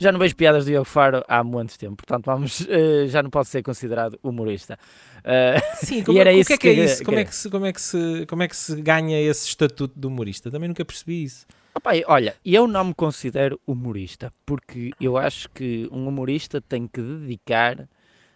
Já 0.00 0.12
não 0.12 0.18
vejo 0.20 0.36
piadas 0.36 0.64
do 0.64 0.68
Diogo 0.70 0.84
Faro 0.84 1.24
há 1.26 1.42
muito 1.42 1.76
tempo. 1.76 1.96
Portanto, 1.96 2.24
vamos, 2.26 2.64
eh, 2.68 3.08
já 3.08 3.20
não 3.20 3.30
pode 3.30 3.48
ser 3.48 3.64
considerado 3.64 4.16
humorista. 4.22 4.78
Eh, 5.24 5.60
Sim, 5.74 6.04
como, 6.06 6.16
era 6.20 6.30
o 6.30 6.34
isso 6.34 6.46
que 6.46 6.54
é 6.54 6.56
que 6.56 6.68
é 6.68 6.74
que- 6.74 6.84
isso? 6.84 7.04
Como 7.04 7.18
é 7.18 7.24
que, 7.24 7.34
se, 7.34 7.50
como, 7.50 7.66
é 7.66 7.72
que 7.72 7.80
se, 7.80 8.26
como 8.28 8.42
é 8.44 8.48
que 8.48 8.56
se 8.56 8.80
ganha 8.80 9.20
esse 9.20 9.48
estatuto 9.48 9.98
de 9.98 10.06
humorista? 10.06 10.52
Também 10.52 10.68
nunca 10.68 10.84
percebi 10.84 11.24
isso. 11.24 11.44
Opa, 11.78 11.92
olha, 12.08 12.34
eu 12.44 12.66
não 12.66 12.86
me 12.86 12.92
considero 12.92 13.60
humorista, 13.64 14.32
porque 14.44 14.90
eu 15.00 15.16
acho 15.16 15.48
que 15.50 15.88
um 15.92 16.08
humorista 16.08 16.60
tem 16.60 16.88
que 16.88 17.00
dedicar 17.00 17.88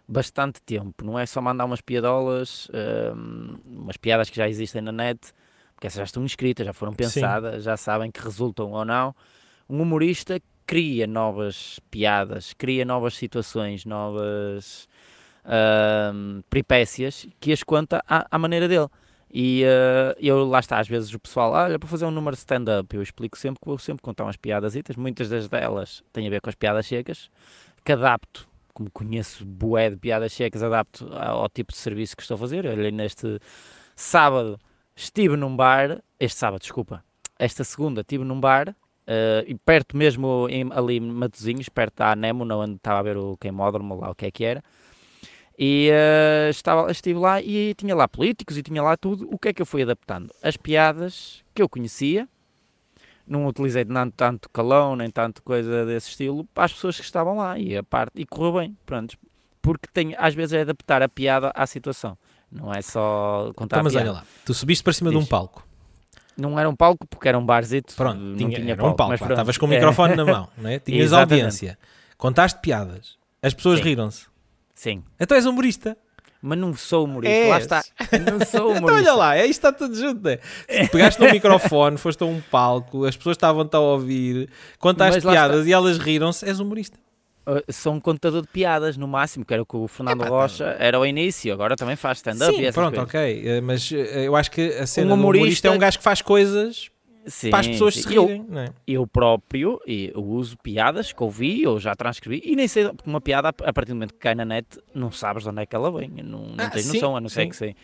bastante 0.06 0.62
tempo, 0.62 1.04
não 1.04 1.18
é 1.18 1.26
só 1.26 1.40
mandar 1.42 1.64
umas 1.64 1.80
piadolas, 1.80 2.68
hum, 3.16 3.58
umas 3.66 3.96
piadas 3.96 4.30
que 4.30 4.36
já 4.36 4.48
existem 4.48 4.80
na 4.80 4.92
net, 4.92 5.32
porque 5.74 5.88
essas 5.88 5.98
já 5.98 6.04
estão 6.04 6.24
escritas, 6.24 6.64
já 6.64 6.72
foram 6.72 6.94
pensadas, 6.94 7.64
já 7.64 7.76
sabem 7.76 8.12
que 8.12 8.22
resultam 8.22 8.70
ou 8.70 8.84
não. 8.84 9.12
Um 9.68 9.82
humorista 9.82 10.40
cria 10.64 11.08
novas 11.08 11.80
piadas, 11.90 12.52
cria 12.52 12.84
novas 12.84 13.16
situações, 13.16 13.84
novas, 13.84 14.88
uh, 15.44 16.44
peripécias 16.48 17.26
que 17.40 17.52
as 17.52 17.64
conta 17.64 18.04
à, 18.06 18.24
à 18.30 18.38
maneira 18.38 18.68
dele. 18.68 18.86
E 19.32 19.64
uh, 19.64 20.14
eu, 20.20 20.44
lá 20.44 20.60
está, 20.60 20.78
às 20.78 20.86
vezes 20.86 21.14
o 21.14 21.18
pessoal, 21.18 21.52
olha, 21.52 21.78
para 21.78 21.88
fazer 21.88 22.04
um 22.04 22.10
número 22.10 22.36
stand-up, 22.36 22.94
eu 22.94 23.00
explico 23.02 23.38
sempre 23.38 23.60
que 23.60 23.66
vou 23.66 23.78
sempre 23.78 24.02
contar 24.02 24.24
umas 24.24 24.36
piadas, 24.36 24.74
muitas 24.94 25.30
das 25.30 25.48
delas 25.48 26.04
têm 26.12 26.26
a 26.26 26.30
ver 26.30 26.42
com 26.42 26.50
as 26.50 26.54
piadas 26.54 26.86
secas, 26.86 27.30
que 27.82 27.92
adapto, 27.92 28.46
como 28.74 28.90
conheço 28.90 29.46
bué 29.46 29.88
de 29.88 29.96
piadas 29.96 30.34
secas, 30.34 30.62
adapto 30.62 31.08
ao, 31.14 31.48
tipo 31.48 31.72
de 31.72 31.78
serviço 31.78 32.14
que 32.14 32.20
estou 32.20 32.34
a 32.34 32.38
fazer. 32.38 32.66
Olha, 32.66 32.90
neste 32.90 33.40
sábado 33.96 34.60
estive 34.94 35.34
num 35.34 35.56
bar, 35.56 36.02
este 36.20 36.38
sábado, 36.38 36.60
desculpa, 36.60 37.02
esta 37.38 37.64
segunda 37.64 38.02
estive 38.02 38.24
num 38.24 38.38
bar, 38.38 38.68
uh, 38.68 39.44
e 39.46 39.54
perto 39.54 39.96
mesmo, 39.96 40.46
em, 40.50 40.68
ali 40.72 40.98
em 40.98 41.00
Matozinhos, 41.00 41.70
perto 41.70 41.96
da 41.96 42.12
Anémona, 42.12 42.54
onde 42.54 42.76
estava 42.76 42.98
a 42.98 43.02
ver 43.02 43.16
o 43.16 43.38
queimódromo, 43.38 43.98
lá 43.98 44.10
o 44.10 44.14
que 44.14 44.26
é 44.26 44.30
que 44.30 44.44
era, 44.44 44.62
e 45.58 45.90
uh, 45.90 46.50
estava, 46.50 46.90
estive 46.90 47.18
lá 47.18 47.40
e 47.40 47.74
tinha 47.74 47.94
lá 47.94 48.08
políticos 48.08 48.56
e 48.56 48.62
tinha 48.62 48.82
lá 48.82 48.96
tudo. 48.96 49.28
O 49.30 49.38
que 49.38 49.48
é 49.48 49.52
que 49.52 49.62
eu 49.62 49.66
fui 49.66 49.82
adaptando? 49.82 50.30
As 50.42 50.56
piadas 50.56 51.42
que 51.54 51.62
eu 51.62 51.68
conhecia, 51.68 52.28
não 53.26 53.46
utilizei 53.46 53.84
tanto, 53.84 54.14
tanto 54.16 54.50
calão, 54.50 54.96
nem 54.96 55.10
tanto 55.10 55.42
coisa 55.42 55.84
desse 55.86 56.10
estilo, 56.10 56.44
para 56.54 56.64
as 56.64 56.72
pessoas 56.72 56.96
que 56.96 57.04
estavam 57.04 57.36
lá 57.36 57.58
e 57.58 57.76
a 57.76 57.82
parte 57.82 58.12
e 58.16 58.26
correu 58.26 58.54
bem, 58.54 58.76
pronto. 58.84 59.16
Porque 59.60 59.88
tem, 59.92 60.14
às 60.18 60.34
vezes 60.34 60.54
é 60.54 60.62
adaptar 60.62 61.02
a 61.02 61.08
piada 61.08 61.52
à 61.54 61.66
situação, 61.66 62.18
não 62.50 62.72
é 62.72 62.82
só 62.82 63.52
contar 63.54 63.76
então, 63.76 63.84
mas 63.84 63.94
olha 63.94 64.12
lá, 64.12 64.24
tu 64.44 64.52
subiste 64.52 64.82
para 64.82 64.92
cima 64.92 65.10
Diz. 65.10 65.18
de 65.18 65.24
um 65.24 65.28
palco. 65.28 65.66
Não 66.36 66.58
era 66.58 66.68
um 66.68 66.74
palco 66.74 67.06
porque 67.06 67.28
era 67.28 67.38
um 67.38 67.44
barzito. 67.44 67.94
Pronto, 67.94 68.18
não 68.18 68.36
tinha, 68.36 68.58
tinha 68.58 68.76
palco, 68.76 68.92
um 68.92 68.96
palco. 68.96 69.14
Estavas 69.14 69.58
com 69.58 69.66
o 69.66 69.68
microfone 69.68 70.14
é. 70.14 70.16
na 70.16 70.24
mão, 70.24 70.48
né? 70.56 70.78
tinhas 70.80 71.12
audiência, 71.12 71.78
contaste 72.16 72.60
piadas, 72.60 73.16
as 73.40 73.54
pessoas 73.54 73.80
riram-se. 73.80 74.31
Sim. 74.74 75.02
Então 75.18 75.36
és 75.36 75.46
humorista. 75.46 75.96
Mas 76.44 76.58
não 76.58 76.74
sou 76.74 77.04
humorista, 77.04 77.32
és. 77.32 77.48
lá 77.48 77.58
está. 77.58 77.84
Não 78.28 78.44
sou 78.44 78.70
humorista. 78.70 78.82
então 78.82 78.96
olha 78.96 79.14
lá, 79.14 79.36
é 79.36 79.46
isto 79.46 79.64
está 79.64 79.72
tudo 79.72 79.94
junto. 79.94 80.20
Né? 80.22 80.38
Pegaste 80.90 81.22
um 81.22 81.30
microfone, 81.30 81.96
foste 81.96 82.20
a 82.24 82.26
um 82.26 82.40
palco, 82.40 83.04
as 83.04 83.16
pessoas 83.16 83.36
estavam-te 83.36 83.76
a 83.76 83.78
ouvir, 83.78 84.50
contaste 84.80 85.20
piadas 85.20 85.68
e 85.68 85.72
elas 85.72 85.98
riram-se, 85.98 86.44
és 86.44 86.58
humorista. 86.58 86.98
Uh, 87.46 87.72
sou 87.72 87.92
um 87.92 88.00
contador 88.00 88.42
de 88.42 88.48
piadas, 88.48 88.96
no 88.96 89.06
máximo, 89.06 89.44
que 89.44 89.52
era 89.52 89.62
o 89.62 89.66
que 89.66 89.76
o 89.76 89.86
Fernando 89.86 90.22
Rocha 90.22 90.76
era 90.80 90.96
ao 90.96 91.06
início, 91.06 91.52
agora 91.52 91.76
também 91.76 91.94
faz 91.94 92.18
stand-up. 92.18 92.56
Sim, 92.56 92.72
pronto, 92.72 92.94
coisas. 92.94 93.08
ok. 93.08 93.58
Uh, 93.58 93.62
mas 93.62 93.90
uh, 93.90 93.94
eu 93.94 94.34
acho 94.34 94.50
que 94.50 94.68
a 94.74 94.86
cena 94.86 95.10
um 95.10 95.14
humorista, 95.14 95.42
humorista 95.42 95.68
é 95.68 95.70
um 95.70 95.78
gajo 95.78 95.98
que 95.98 96.04
faz 96.04 96.22
coisas 96.22 96.91
sim, 97.26 97.50
para 97.50 97.60
as 97.60 97.68
pessoas 97.68 97.94
sim. 97.94 98.02
se 98.02 98.08
rirem. 98.08 98.46
Eu, 98.48 98.58
é? 98.58 98.68
eu 98.86 99.06
próprio 99.06 99.80
eu 99.86 100.22
uso 100.22 100.56
piadas 100.58 101.12
que 101.12 101.22
ouvi 101.22 101.66
ou 101.66 101.78
já 101.78 101.94
transcrevi 101.94 102.42
e 102.44 102.56
nem 102.56 102.68
sei, 102.68 102.88
porque 102.88 103.08
uma 103.08 103.20
piada, 103.20 103.48
a 103.48 103.72
partir 103.72 103.90
do 103.90 103.94
momento 103.94 104.14
que 104.14 104.20
cai 104.20 104.34
na 104.34 104.44
net, 104.44 104.78
não 104.94 105.10
sabes 105.10 105.42
de 105.42 105.48
onde 105.48 105.62
é 105.62 105.66
que 105.66 105.74
ela 105.74 105.90
vem, 105.90 106.08
não, 106.08 106.46
não 106.46 106.64
ah, 106.64 106.70
tens 106.70 106.86
sim, 106.86 106.94
noção, 106.94 107.16
a 107.16 107.20
não 107.20 107.28
ser 107.28 107.46
que 107.48 107.56
sei. 107.56 107.76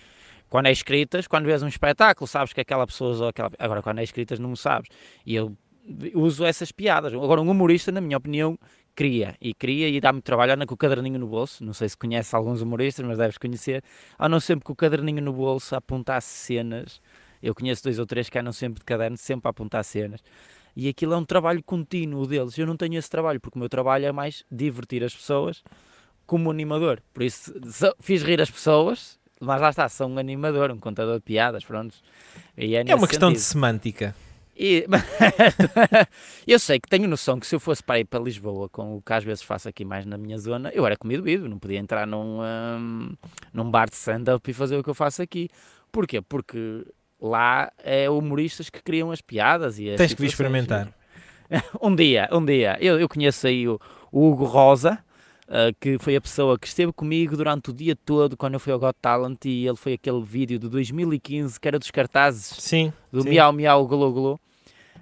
Quando 0.48 0.66
é 0.66 0.72
escritas, 0.72 1.26
quando 1.26 1.44
vês 1.44 1.62
um 1.62 1.68
espetáculo, 1.68 2.26
sabes 2.26 2.52
que 2.52 2.60
aquela 2.60 2.86
pessoa 2.86 3.10
usou 3.10 3.28
aquela. 3.28 3.50
Agora, 3.58 3.82
quando 3.82 3.98
é 3.98 4.02
escritas, 4.02 4.38
não 4.38 4.56
sabes. 4.56 4.88
E 5.26 5.34
eu 5.34 5.54
uso 6.14 6.44
essas 6.44 6.72
piadas. 6.72 7.12
Agora, 7.12 7.40
um 7.42 7.50
humorista, 7.50 7.92
na 7.92 8.00
minha 8.00 8.16
opinião, 8.16 8.58
cria 8.94 9.36
e 9.40 9.54
cria 9.54 9.88
e 9.88 10.00
dá-me 10.00 10.20
trabalho, 10.20 10.54
anda 10.54 10.66
com 10.66 10.74
o 10.74 10.76
caderninho 10.76 11.18
no 11.18 11.26
bolso. 11.26 11.62
Não 11.62 11.72
sei 11.72 11.88
se 11.88 11.96
conhece 11.96 12.34
alguns 12.34 12.62
humoristas, 12.62 13.06
mas 13.06 13.18
deves 13.18 13.36
conhecer. 13.38 13.82
Andam 14.18 14.40
sempre 14.40 14.64
com 14.64 14.72
o 14.72 14.76
caderninho 14.76 15.22
no 15.22 15.32
bolso 15.32 15.74
a 15.74 15.78
apontar 15.78 16.20
cenas 16.22 17.00
eu 17.42 17.54
conheço 17.54 17.82
dois 17.82 17.98
ou 17.98 18.06
três 18.06 18.28
que 18.28 18.38
andam 18.38 18.52
sempre 18.52 18.80
de 18.80 18.84
caderno, 18.84 19.16
sempre 19.16 19.48
a 19.48 19.50
apontar 19.50 19.84
cenas. 19.84 20.22
E 20.76 20.88
aquilo 20.88 21.14
é 21.14 21.16
um 21.16 21.24
trabalho 21.24 21.62
contínuo 21.62 22.26
deles. 22.26 22.56
Eu 22.56 22.66
não 22.66 22.76
tenho 22.76 22.98
esse 22.98 23.10
trabalho, 23.10 23.40
porque 23.40 23.58
o 23.58 23.60
meu 23.60 23.68
trabalho 23.68 24.06
é 24.06 24.12
mais 24.12 24.44
divertir 24.50 25.02
as 25.02 25.14
pessoas 25.14 25.62
como 26.26 26.50
animador. 26.50 27.02
Por 27.12 27.22
isso, 27.22 27.52
fiz 27.98 28.22
rir 28.22 28.40
as 28.40 28.50
pessoas, 28.50 29.18
mas 29.40 29.60
lá 29.60 29.70
está, 29.70 29.88
sou 29.88 30.08
um 30.08 30.18
animador, 30.18 30.70
um 30.70 30.78
contador 30.78 31.16
de 31.16 31.22
piadas, 31.22 31.64
pronto. 31.64 31.96
é, 32.56 32.84
é 32.86 32.94
uma 32.94 33.08
questão 33.08 33.30
sentido. 33.30 33.42
de 33.42 33.48
semântica. 33.48 34.14
E, 34.54 34.84
eu 36.46 36.58
sei 36.58 36.80
que 36.80 36.88
tenho 36.88 37.08
noção 37.08 37.38
que 37.38 37.46
se 37.46 37.54
eu 37.54 37.60
fosse 37.60 37.80
para 37.80 38.00
ir 38.00 38.04
para 38.04 38.18
Lisboa, 38.18 38.68
com 38.68 38.96
o 38.96 39.02
que 39.02 39.12
às 39.12 39.22
vezes 39.22 39.42
faço 39.42 39.68
aqui 39.68 39.84
mais 39.84 40.04
na 40.04 40.18
minha 40.18 40.36
zona, 40.36 40.70
eu 40.74 40.84
era 40.84 40.96
comido 40.96 41.22
vivo, 41.22 41.48
não 41.48 41.60
podia 41.60 41.78
entrar 41.78 42.06
num, 42.06 42.40
um, 42.40 43.12
num 43.52 43.70
bar 43.70 43.88
de 43.88 43.94
stand-up 43.94 44.50
e 44.50 44.52
fazer 44.52 44.76
o 44.76 44.82
que 44.82 44.90
eu 44.90 44.94
faço 44.94 45.22
aqui. 45.22 45.48
Porquê? 45.92 46.20
Porque 46.20 46.84
lá 47.20 47.72
é 47.82 48.08
humoristas 48.08 48.70
que 48.70 48.82
criam 48.82 49.10
as 49.10 49.20
piadas 49.20 49.78
e 49.78 49.90
as 49.90 49.96
Tens 49.96 50.14
que 50.14 50.20
vir 50.20 50.28
experimentar. 50.28 50.92
um 51.82 51.94
dia, 51.94 52.28
um 52.32 52.44
dia. 52.44 52.76
Eu, 52.80 52.98
eu 53.00 53.08
conheço 53.08 53.46
aí 53.46 53.68
o, 53.68 53.80
o 54.12 54.30
Hugo 54.30 54.44
Rosa, 54.44 54.98
uh, 55.48 55.74
que 55.80 55.98
foi 55.98 56.16
a 56.16 56.20
pessoa 56.20 56.58
que 56.58 56.66
esteve 56.66 56.92
comigo 56.92 57.36
durante 57.36 57.70
o 57.70 57.72
dia 57.72 57.96
todo 57.96 58.36
quando 58.36 58.54
eu 58.54 58.60
fui 58.60 58.72
ao 58.72 58.78
Got 58.78 58.96
Talent 59.00 59.44
e 59.44 59.66
ele 59.66 59.76
foi 59.76 59.94
aquele 59.94 60.22
vídeo 60.22 60.58
de 60.58 60.68
2015 60.68 61.58
que 61.58 61.68
era 61.68 61.78
dos 61.78 61.90
cartazes 61.90 62.44
sim, 62.62 62.92
do 63.10 63.22
sim. 63.22 63.30
Miau 63.30 63.52
Miau 63.52 63.86
Golo 63.86 64.12
Golo. 64.12 64.40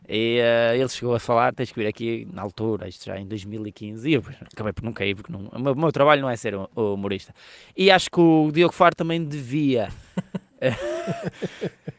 E 0.08 0.38
uh, 0.40 0.76
ele 0.76 0.88
chegou 0.88 1.16
a 1.16 1.18
falar, 1.18 1.52
tens 1.52 1.72
que 1.72 1.80
vir 1.80 1.88
aqui 1.88 2.28
na 2.32 2.40
altura, 2.40 2.88
isto 2.88 3.04
já 3.04 3.18
em 3.18 3.26
2015, 3.26 4.08
e 4.08 4.14
eu 4.14 4.22
acabei 4.52 4.72
por 4.72 4.84
nunca 4.84 5.04
ir, 5.04 5.16
porque 5.16 5.32
não, 5.32 5.48
o, 5.52 5.58
meu, 5.58 5.72
o 5.72 5.76
meu 5.76 5.90
trabalho 5.90 6.22
não 6.22 6.30
é 6.30 6.36
ser 6.36 6.54
humorista. 6.76 7.34
E 7.76 7.90
acho 7.90 8.08
que 8.08 8.20
o 8.20 8.52
Diogo 8.52 8.72
Faro 8.72 8.94
também 8.94 9.24
devia 9.24 9.88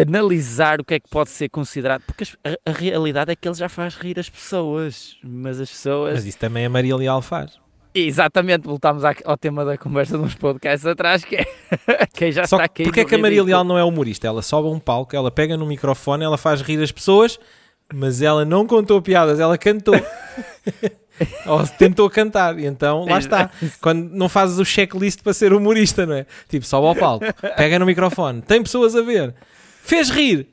analisar 0.00 0.80
o 0.80 0.84
que 0.84 0.94
é 0.94 1.00
que 1.00 1.08
pode 1.08 1.30
ser 1.30 1.48
considerado, 1.48 2.02
porque 2.06 2.24
a, 2.44 2.70
a, 2.70 2.72
realidade 2.72 3.30
é 3.30 3.36
que 3.36 3.46
ele 3.46 3.54
já 3.54 3.68
faz 3.68 3.94
rir 3.94 4.18
as 4.18 4.28
pessoas, 4.28 5.16
mas 5.22 5.60
as 5.60 5.70
pessoas. 5.70 6.14
Mas 6.14 6.26
isso 6.26 6.38
também 6.38 6.64
a 6.64 6.70
Maria 6.70 6.96
Leal 6.96 7.20
faz. 7.20 7.60
Exatamente, 7.94 8.66
voltámos 8.66 9.02
ao 9.04 9.36
tema 9.36 9.66
da 9.66 9.76
conversa 9.76 10.16
de 10.16 10.24
uns 10.24 10.34
podcasts 10.34 10.86
atrás, 10.86 11.24
que 11.24 11.36
é 11.36 11.46
quem 12.14 12.32
já 12.32 12.46
Só 12.46 12.56
está 12.56 12.64
aqui. 12.64 12.84
Porque 12.84 13.00
é 13.00 13.04
que 13.04 13.14
a 13.14 13.18
Maria 13.18 13.42
Leal 13.42 13.64
não 13.64 13.76
é 13.76 13.84
humorista? 13.84 14.26
Ela 14.26 14.40
sobe 14.40 14.68
a 14.68 14.70
um 14.70 14.80
palco, 14.80 15.14
ela 15.14 15.30
pega 15.30 15.56
no 15.56 15.66
microfone, 15.66 16.24
ela 16.24 16.38
faz 16.38 16.62
rir 16.62 16.82
as 16.82 16.90
pessoas, 16.90 17.38
mas 17.92 18.22
ela 18.22 18.46
não 18.46 18.66
contou 18.66 19.02
piadas, 19.02 19.40
ela 19.40 19.58
cantou. 19.58 19.94
Ou 21.46 21.66
tentou 21.66 22.08
cantar, 22.08 22.58
e 22.58 22.64
então 22.64 23.04
lá 23.04 23.18
está. 23.18 23.50
Quando 23.80 24.08
não 24.10 24.28
fazes 24.28 24.58
o 24.58 24.64
checklist 24.64 25.22
para 25.22 25.34
ser 25.34 25.52
humorista, 25.52 26.06
não 26.06 26.14
é? 26.14 26.26
Tipo, 26.48 26.64
sobe 26.64 26.86
ao 26.86 26.96
palco, 26.96 27.26
pega 27.56 27.78
no 27.78 27.84
microfone, 27.84 28.40
tem 28.40 28.62
pessoas 28.62 28.96
a 28.96 29.02
ver, 29.02 29.34
Fez 29.82 30.10
rir. 30.10 30.46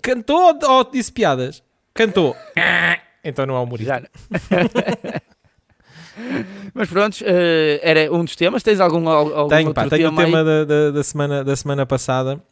Cantou 0.00 0.56
ou 0.62 0.84
disse 0.84 1.12
piadas? 1.12 1.62
Cantou. 1.92 2.34
Então 3.22 3.44
não 3.44 3.54
é 3.54 3.58
humorista. 3.58 4.10
Mas 6.72 6.88
pronto, 6.88 7.20
uh, 7.20 7.78
era 7.82 8.10
um 8.10 8.24
dos 8.24 8.34
temas. 8.34 8.62
Tens 8.62 8.80
algum, 8.80 9.06
algum 9.06 9.48
tenho, 9.48 9.68
outro 9.68 9.84
pá, 9.84 9.90
tenho 9.90 10.08
tema 10.08 10.22
o 10.22 10.24
tema 10.24 10.42
da, 10.42 10.64
da, 10.64 10.90
da, 10.90 11.02
semana, 11.02 11.44
da 11.44 11.54
semana 11.54 11.84
passada. 11.84 12.42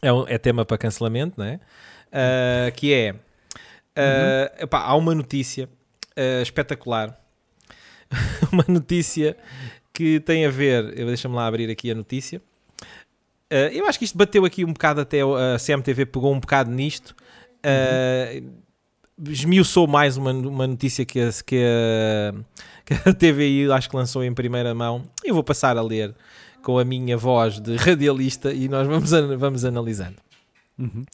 É, 0.00 0.12
um, 0.12 0.24
é 0.28 0.38
tema 0.38 0.64
para 0.64 0.78
cancelamento, 0.78 1.40
não 1.40 1.44
é? 1.44 1.56
Uh, 1.56 2.72
que 2.76 2.94
é... 2.94 3.10
Uh, 3.10 3.16
uhum. 3.16 4.60
epá, 4.60 4.82
há 4.82 4.94
uma 4.94 5.12
notícia 5.12 5.68
espetacular. 6.40 7.20
uma 8.52 8.64
notícia 8.68 9.36
que 9.92 10.20
tem 10.20 10.46
a 10.46 10.50
ver... 10.50 10.94
Deixa-me 10.94 11.34
lá 11.34 11.48
abrir 11.48 11.68
aqui 11.68 11.90
a 11.90 11.96
notícia. 11.96 12.40
Uh, 13.52 13.70
eu 13.72 13.86
acho 13.86 13.98
que 13.98 14.04
isto 14.04 14.18
bateu 14.18 14.44
aqui 14.44 14.64
um 14.64 14.72
bocado 14.72 15.00
até 15.00 15.20
a 15.20 15.56
CMTV 15.64 16.06
pegou 16.06 16.34
um 16.34 16.40
bocado 16.40 16.70
nisto. 16.70 17.14
Uh, 17.64 18.66
esmiuçou 19.24 19.86
mais 19.86 20.16
uma, 20.16 20.32
uma 20.32 20.66
notícia 20.66 21.04
que 21.04 21.20
a, 21.20 21.30
que, 21.44 21.62
a, 21.64 22.34
que 22.84 23.08
a 23.08 23.14
TVI 23.14 23.70
acho 23.70 23.88
que 23.88 23.96
lançou 23.96 24.24
em 24.24 24.34
primeira 24.34 24.74
mão. 24.74 25.04
Eu 25.24 25.34
vou 25.34 25.44
passar 25.44 25.76
a 25.76 25.82
ler 25.82 26.14
com 26.62 26.78
a 26.78 26.84
minha 26.84 27.16
voz 27.16 27.60
de 27.60 27.76
radialista 27.76 28.52
e 28.52 28.68
nós 28.68 28.86
vamos, 28.86 29.10
vamos 29.38 29.64
analisando. 29.64 30.16
Uhum. 30.78 31.04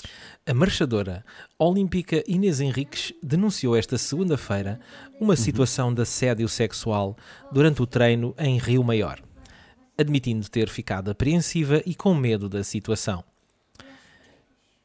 A 0.45 0.55
marchadora 0.55 1.25
olímpica 1.57 2.25
Inês 2.27 2.61
Henriques 2.61 3.13
denunciou 3.23 3.77
esta 3.77 3.97
segunda-feira 3.97 4.81
uma 5.21 5.35
uhum. 5.35 5.37
situação 5.37 5.95
de 5.95 6.03
assédio 6.03 6.49
sexual 6.49 7.17
durante 7.53 7.81
o 7.81 7.87
treino 7.87 8.35
em 8.39 8.59
Rio 8.59 8.83
Maior 8.83 9.21
admitindo 9.97 10.49
ter 10.49 10.69
ficado 10.69 11.11
apreensiva 11.11 11.83
e 11.85 11.95
com 11.95 12.15
medo 12.15 12.49
da 12.49 12.65
situação. 12.65 13.25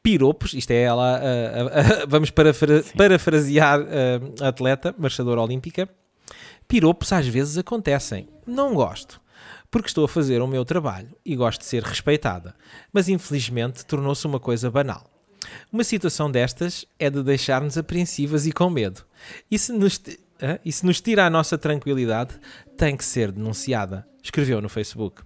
Piropos, 0.02 0.54
isto 0.54 0.70
é 0.70 0.82
ela, 0.82 1.20
uh, 1.20 1.66
uh, 2.04 2.08
vamos 2.08 2.30
parafra 2.30 2.82
parafrasear 2.96 3.80
a 4.40 4.48
atleta, 4.48 4.94
marchadora 4.98 5.40
olímpica. 5.40 5.88
Piropos 6.66 7.12
às 7.12 7.26
vezes 7.26 7.58
acontecem. 7.58 8.28
Não 8.46 8.74
gosto, 8.74 9.20
porque 9.70 9.88
estou 9.88 10.04
a 10.04 10.08
fazer 10.08 10.40
o 10.40 10.46
meu 10.46 10.64
trabalho 10.64 11.10
e 11.24 11.36
gosto 11.36 11.60
de 11.60 11.66
ser 11.66 11.82
respeitada, 11.82 12.54
mas 12.92 13.08
infelizmente 13.08 13.84
tornou-se 13.84 14.26
uma 14.26 14.40
coisa 14.40 14.70
banal. 14.70 15.04
Uma 15.72 15.84
situação 15.84 16.30
destas 16.30 16.84
é 16.98 17.10
de 17.10 17.22
deixar-nos 17.22 17.78
apreensivas 17.78 18.46
e 18.46 18.52
com 18.52 18.68
medo. 18.70 19.04
E 19.50 19.58
se, 19.58 19.72
nos, 19.72 20.00
e 20.64 20.72
se 20.72 20.86
nos 20.86 21.00
tira 21.00 21.26
a 21.26 21.30
nossa 21.30 21.58
tranquilidade, 21.58 22.34
tem 22.76 22.96
que 22.96 23.04
ser 23.04 23.32
denunciada 23.32 24.06
escreveu 24.28 24.60
no 24.60 24.68
Facebook. 24.68 25.22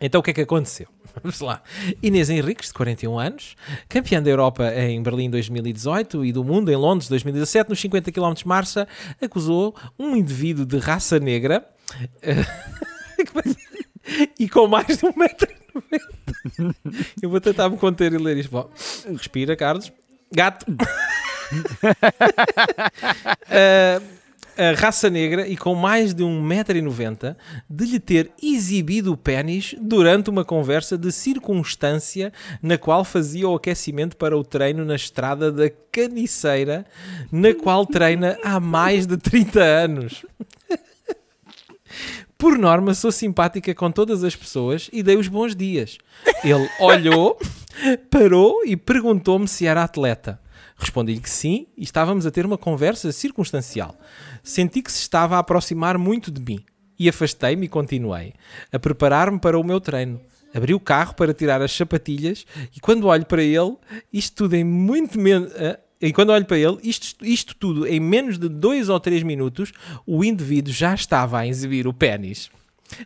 Então 0.00 0.20
o 0.20 0.22
que 0.22 0.30
é 0.30 0.34
que 0.34 0.40
aconteceu? 0.40 0.86
Vamos 1.22 1.40
lá. 1.40 1.62
Inês 2.02 2.30
Henriques, 2.30 2.68
de 2.68 2.74
41 2.74 3.18
anos, 3.18 3.56
campeã 3.88 4.22
da 4.22 4.30
Europa 4.30 4.72
em 4.74 5.02
Berlim 5.02 5.30
2018 5.30 6.24
e 6.24 6.32
do 6.32 6.42
mundo 6.42 6.70
em 6.70 6.76
Londres 6.76 7.08
2017, 7.08 7.70
nos 7.70 7.80
50 7.80 8.10
km 8.10 8.32
de 8.32 8.46
marcha, 8.46 8.88
acusou 9.20 9.74
um 9.98 10.16
indivíduo 10.16 10.64
de 10.64 10.78
raça 10.78 11.18
negra. 11.18 11.66
e 14.38 14.48
com 14.48 14.66
mais 14.66 14.86
de 14.86 15.06
1,90m. 15.06 16.74
Eu 17.22 17.30
vou 17.30 17.40
tentar 17.40 17.68
me 17.68 17.76
conter 17.76 18.12
e 18.12 18.18
ler 18.18 18.38
isto. 18.38 18.50
Bom, 18.50 18.70
respira, 19.06 19.54
Carlos. 19.54 19.92
Gato. 20.32 20.66
a 24.56 24.72
raça 24.72 25.08
negra 25.08 25.48
e 25.48 25.56
com 25.56 25.74
mais 25.74 26.12
de 26.12 26.22
1,90m 26.22 27.36
de 27.68 27.84
lhe 27.84 27.98
ter 27.98 28.30
exibido 28.42 29.12
o 29.12 29.16
pênis 29.16 29.74
durante 29.80 30.30
uma 30.30 30.44
conversa 30.44 30.98
de 30.98 31.10
circunstância 31.10 32.32
na 32.62 32.76
qual 32.76 33.04
fazia 33.04 33.48
o 33.48 33.54
aquecimento 33.54 34.16
para 34.16 34.36
o 34.36 34.44
treino 34.44 34.84
na 34.84 34.94
estrada 34.94 35.50
da 35.50 35.70
Caniceira, 35.90 36.84
na 37.30 37.54
qual 37.54 37.86
treina 37.86 38.38
há 38.42 38.60
mais 38.60 39.06
de 39.06 39.16
30 39.16 39.60
anos. 39.60 40.24
Por 42.36 42.58
norma, 42.58 42.94
sou 42.94 43.12
simpática 43.12 43.74
com 43.74 43.90
todas 43.90 44.24
as 44.24 44.34
pessoas 44.34 44.90
e 44.92 45.02
dei 45.02 45.16
os 45.16 45.28
bons 45.28 45.54
dias. 45.54 45.98
Ele 46.42 46.68
olhou, 46.80 47.38
parou 48.10 48.64
e 48.64 48.76
perguntou-me 48.76 49.46
se 49.46 49.66
era 49.66 49.84
atleta. 49.84 50.40
Respondi-lhe 50.82 51.20
que 51.20 51.30
sim 51.30 51.68
e 51.76 51.84
estávamos 51.84 52.26
a 52.26 52.30
ter 52.32 52.44
uma 52.44 52.58
conversa 52.58 53.12
circunstancial. 53.12 53.96
Senti 54.42 54.82
que 54.82 54.90
se 54.90 54.98
estava 54.98 55.36
a 55.36 55.38
aproximar 55.38 55.96
muito 55.96 56.28
de 56.28 56.40
mim 56.40 56.58
e 56.98 57.08
afastei-me 57.08 57.66
e 57.66 57.68
continuei 57.68 58.32
a 58.72 58.80
preparar-me 58.80 59.38
para 59.38 59.56
o 59.56 59.62
meu 59.62 59.80
treino. 59.80 60.20
Abri 60.52 60.74
o 60.74 60.80
carro 60.80 61.14
para 61.14 61.32
tirar 61.32 61.62
as 61.62 61.70
sapatilhas 61.70 62.44
e 62.76 62.80
quando 62.80 63.06
olho 63.06 63.24
para 63.24 63.44
ele, 63.44 63.76
isto 64.12 64.34
tudo 64.34 64.56
em 64.56 64.64
muito 64.64 65.20
menos. 65.20 65.52
Uh, 65.52 65.78
e 66.00 66.12
quando 66.12 66.30
olho 66.30 66.44
para 66.44 66.58
ele, 66.58 66.78
isto, 66.82 67.24
isto 67.24 67.54
tudo 67.54 67.86
em 67.86 68.00
menos 68.00 68.36
de 68.36 68.48
dois 68.48 68.88
ou 68.88 68.98
três 68.98 69.22
minutos, 69.22 69.72
o 70.04 70.24
indivíduo 70.24 70.72
já 70.72 70.94
estava 70.94 71.38
a 71.38 71.46
exibir 71.46 71.86
o 71.86 71.94
pênis. 71.94 72.50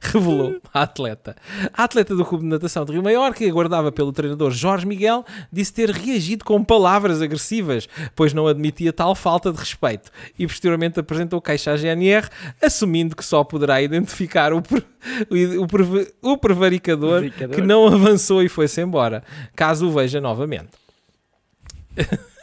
Revelou 0.00 0.60
a 0.72 0.82
atleta. 0.82 1.36
A 1.72 1.84
atleta 1.84 2.14
do 2.14 2.24
Clube 2.24 2.44
de 2.44 2.50
Natação 2.50 2.84
de 2.84 2.92
Rio 2.92 3.02
Maior, 3.02 3.34
que 3.34 3.48
aguardava 3.48 3.90
pelo 3.90 4.12
treinador 4.12 4.50
Jorge 4.50 4.86
Miguel, 4.86 5.24
disse 5.52 5.72
ter 5.72 5.90
reagido 5.90 6.44
com 6.44 6.62
palavras 6.62 7.22
agressivas, 7.22 7.88
pois 8.14 8.32
não 8.32 8.46
admitia 8.46 8.92
tal 8.92 9.14
falta 9.14 9.52
de 9.52 9.58
respeito, 9.58 10.10
e 10.38 10.46
posteriormente 10.46 11.00
apresentou 11.00 11.40
queixa 11.40 11.72
à 11.72 11.76
GNR, 11.76 12.28
assumindo 12.62 13.16
que 13.16 13.24
só 13.24 13.44
poderá 13.44 13.80
identificar 13.82 14.52
o, 14.52 14.58
o, 14.58 16.32
o 16.32 16.38
prevaricador, 16.38 17.22
que 17.54 17.60
não 17.60 17.86
avançou 17.86 18.42
e 18.42 18.48
foi-se 18.48 18.80
embora, 18.80 19.22
caso 19.54 19.88
o 19.88 19.92
veja 19.92 20.20
novamente. 20.20 20.70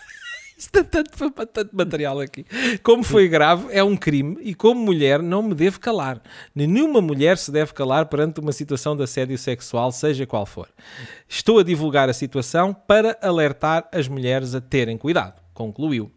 Isto 0.63 0.79
é 0.79 0.83
tanto, 0.83 1.31
tanto 1.31 1.75
material 1.75 2.21
aqui. 2.21 2.45
Como 2.81 3.03
foi 3.03 3.27
grave, 3.27 3.67
é 3.69 3.83
um 3.83 3.97
crime 3.97 4.37
e, 4.41 4.55
como 4.55 4.79
mulher, 4.79 5.21
não 5.21 5.43
me 5.43 5.53
devo 5.53 5.77
calar. 5.77 6.21
Nenhuma 6.55 7.01
mulher 7.01 7.37
se 7.37 7.51
deve 7.51 7.73
calar 7.73 8.05
perante 8.05 8.39
uma 8.39 8.53
situação 8.53 8.95
de 8.95 9.03
assédio 9.03 9.37
sexual, 9.37 9.91
seja 9.91 10.25
qual 10.25 10.45
for. 10.45 10.69
Estou 11.27 11.59
a 11.59 11.63
divulgar 11.63 12.07
a 12.07 12.13
situação 12.13 12.73
para 12.73 13.17
alertar 13.21 13.89
as 13.91 14.07
mulheres 14.07 14.55
a 14.55 14.61
terem 14.61 14.97
cuidado, 14.97 15.41
concluiu. 15.53 16.09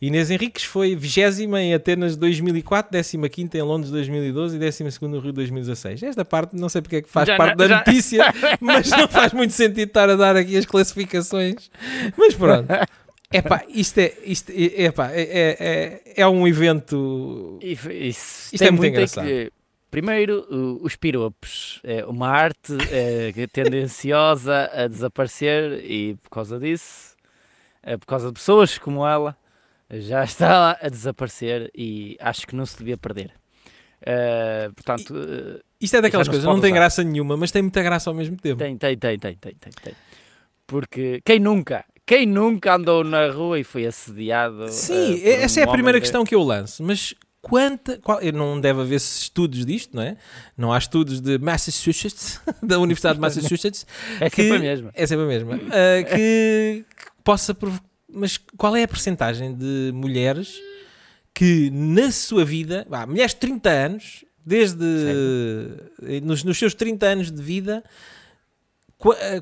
Inês 0.00 0.30
Henriques 0.30 0.64
foi 0.64 0.96
20 0.96 1.42
em 1.58 1.74
Atenas 1.74 2.16
2004, 2.16 2.90
15 3.02 3.50
em 3.54 3.62
Londres 3.62 3.90
2012 3.90 4.56
e 4.56 4.58
12 4.58 4.98
no 5.02 5.20
Rio 5.20 5.32
2016. 5.32 6.02
Esta 6.02 6.24
parte 6.24 6.56
não 6.56 6.70
sei 6.70 6.80
porque 6.80 6.96
é 6.96 7.02
que 7.02 7.08
faz 7.08 7.26
já, 7.26 7.36
parte 7.36 7.56
da 7.56 7.68
já... 7.68 7.78
notícia, 7.78 8.24
mas 8.60 8.90
não 8.90 9.06
faz 9.08 9.32
muito 9.34 9.52
sentido 9.52 9.88
estar 9.88 10.08
a 10.08 10.16
dar 10.16 10.36
aqui 10.36 10.56
as 10.56 10.64
classificações. 10.64 11.70
Mas 12.16 12.34
pronto. 12.34 12.66
Epá, 13.32 13.64
isto 13.68 13.98
é, 13.98 14.12
isto, 14.24 14.52
epá, 14.52 15.10
é, 15.12 15.22
é, 15.22 15.56
é, 15.58 16.02
é 16.22 16.28
um 16.28 16.46
evento. 16.46 17.58
Isso, 17.60 18.54
isto 18.54 18.62
é 18.62 18.70
muito, 18.70 18.82
muito 18.82 18.92
engraçado. 18.92 19.26
Que, 19.26 19.52
primeiro, 19.90 20.46
os 20.80 20.94
piropos. 20.96 21.80
É 21.82 22.04
uma 22.04 22.28
arte 22.28 22.76
é, 22.90 23.32
tendenciosa 23.48 24.70
a 24.72 24.86
desaparecer 24.86 25.84
e 25.84 26.16
por 26.22 26.30
causa 26.30 26.58
disso, 26.58 27.16
é, 27.82 27.96
por 27.96 28.06
causa 28.06 28.28
de 28.28 28.34
pessoas 28.34 28.78
como 28.78 29.06
ela, 29.06 29.36
já 29.90 30.22
está 30.22 30.78
a 30.80 30.88
desaparecer 30.88 31.70
e 31.74 32.16
acho 32.20 32.46
que 32.46 32.54
não 32.54 32.66
se 32.66 32.78
devia 32.78 32.96
perder. 32.96 33.32
Uh, 34.02 34.72
portanto, 34.74 35.14
e, 35.80 35.84
isto 35.84 35.96
é 35.96 36.00
daquelas 36.00 36.28
coisas, 36.28 36.44
não, 36.44 36.54
não 36.54 36.60
tem 36.60 36.72
graça 36.72 37.02
nenhuma, 37.02 37.36
mas 37.36 37.50
tem 37.50 37.62
muita 37.62 37.82
graça 37.82 38.10
ao 38.10 38.14
mesmo 38.14 38.36
tempo. 38.36 38.58
Tem, 38.58 38.76
tem, 38.76 38.96
tem, 38.96 39.18
tem, 39.18 39.34
tem, 39.36 39.54
tem. 39.54 39.72
tem. 39.82 39.94
Porque 40.66 41.20
quem 41.24 41.38
nunca, 41.38 41.84
quem 42.06 42.24
nunca 42.24 42.76
andou 42.76 43.02
na 43.02 43.28
rua 43.28 43.58
e 43.58 43.64
foi 43.64 43.84
assediado? 43.84 44.68
Sim, 44.70 45.14
uh, 45.14 45.26
essa 45.26 45.58
um 45.58 45.62
é 45.64 45.66
a 45.66 45.70
primeira 45.72 46.00
questão 46.00 46.24
que 46.24 46.34
eu 46.34 46.42
lanço. 46.42 46.82
Mas 46.82 47.14
quanta. 47.42 47.98
Qual, 47.98 48.20
não 48.32 48.60
deve 48.60 48.80
haver 48.80 48.94
estudos 48.94 49.66
disto, 49.66 49.96
não 49.96 50.02
é? 50.02 50.16
Não 50.56 50.72
há 50.72 50.78
estudos 50.78 51.20
de 51.20 51.36
Massachusetts, 51.38 52.40
da 52.62 52.78
Universidade 52.78 53.16
de 53.16 53.20
Massachusetts. 53.20 53.84
é 54.20 54.30
que, 54.30 54.42
sempre 54.42 54.56
a 54.56 54.60
mesma. 54.60 54.90
É 54.94 55.06
sempre 55.06 55.24
a 55.24 55.28
mesma. 55.28 55.54
Uh, 55.56 56.04
que, 56.08 56.84
que, 56.96 57.06
possa. 57.24 57.56
Mas 58.08 58.38
qual 58.56 58.76
é 58.76 58.84
a 58.84 58.88
percentagem 58.88 59.52
de 59.52 59.90
mulheres 59.92 60.60
que 61.34 61.70
na 61.70 62.10
sua 62.10 62.44
vida. 62.44 62.86
Bah, 62.88 63.04
mulheres 63.04 63.32
de 63.32 63.40
30 63.40 63.68
anos, 63.68 64.24
desde. 64.44 64.84
Nos, 66.22 66.44
nos 66.44 66.56
seus 66.56 66.72
30 66.72 67.04
anos 67.04 67.32
de 67.32 67.42
vida 67.42 67.82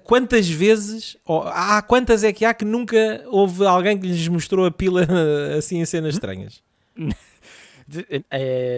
quantas 0.03 0.49
vezes, 0.49 1.17
há 1.47 1.81
quantas 1.83 2.25
é 2.25 2.33
que 2.33 2.45
há 2.45 2.53
que 2.53 2.64
nunca 2.64 3.23
houve 3.27 3.64
alguém 3.67 3.99
que 3.99 4.07
lhes 4.07 4.29
mostrou 4.29 4.67
a 4.67 4.71
pila 4.71 5.07
assim 5.57 5.81
em 5.81 5.85
cenas 5.85 6.14
estranhas? 6.14 6.62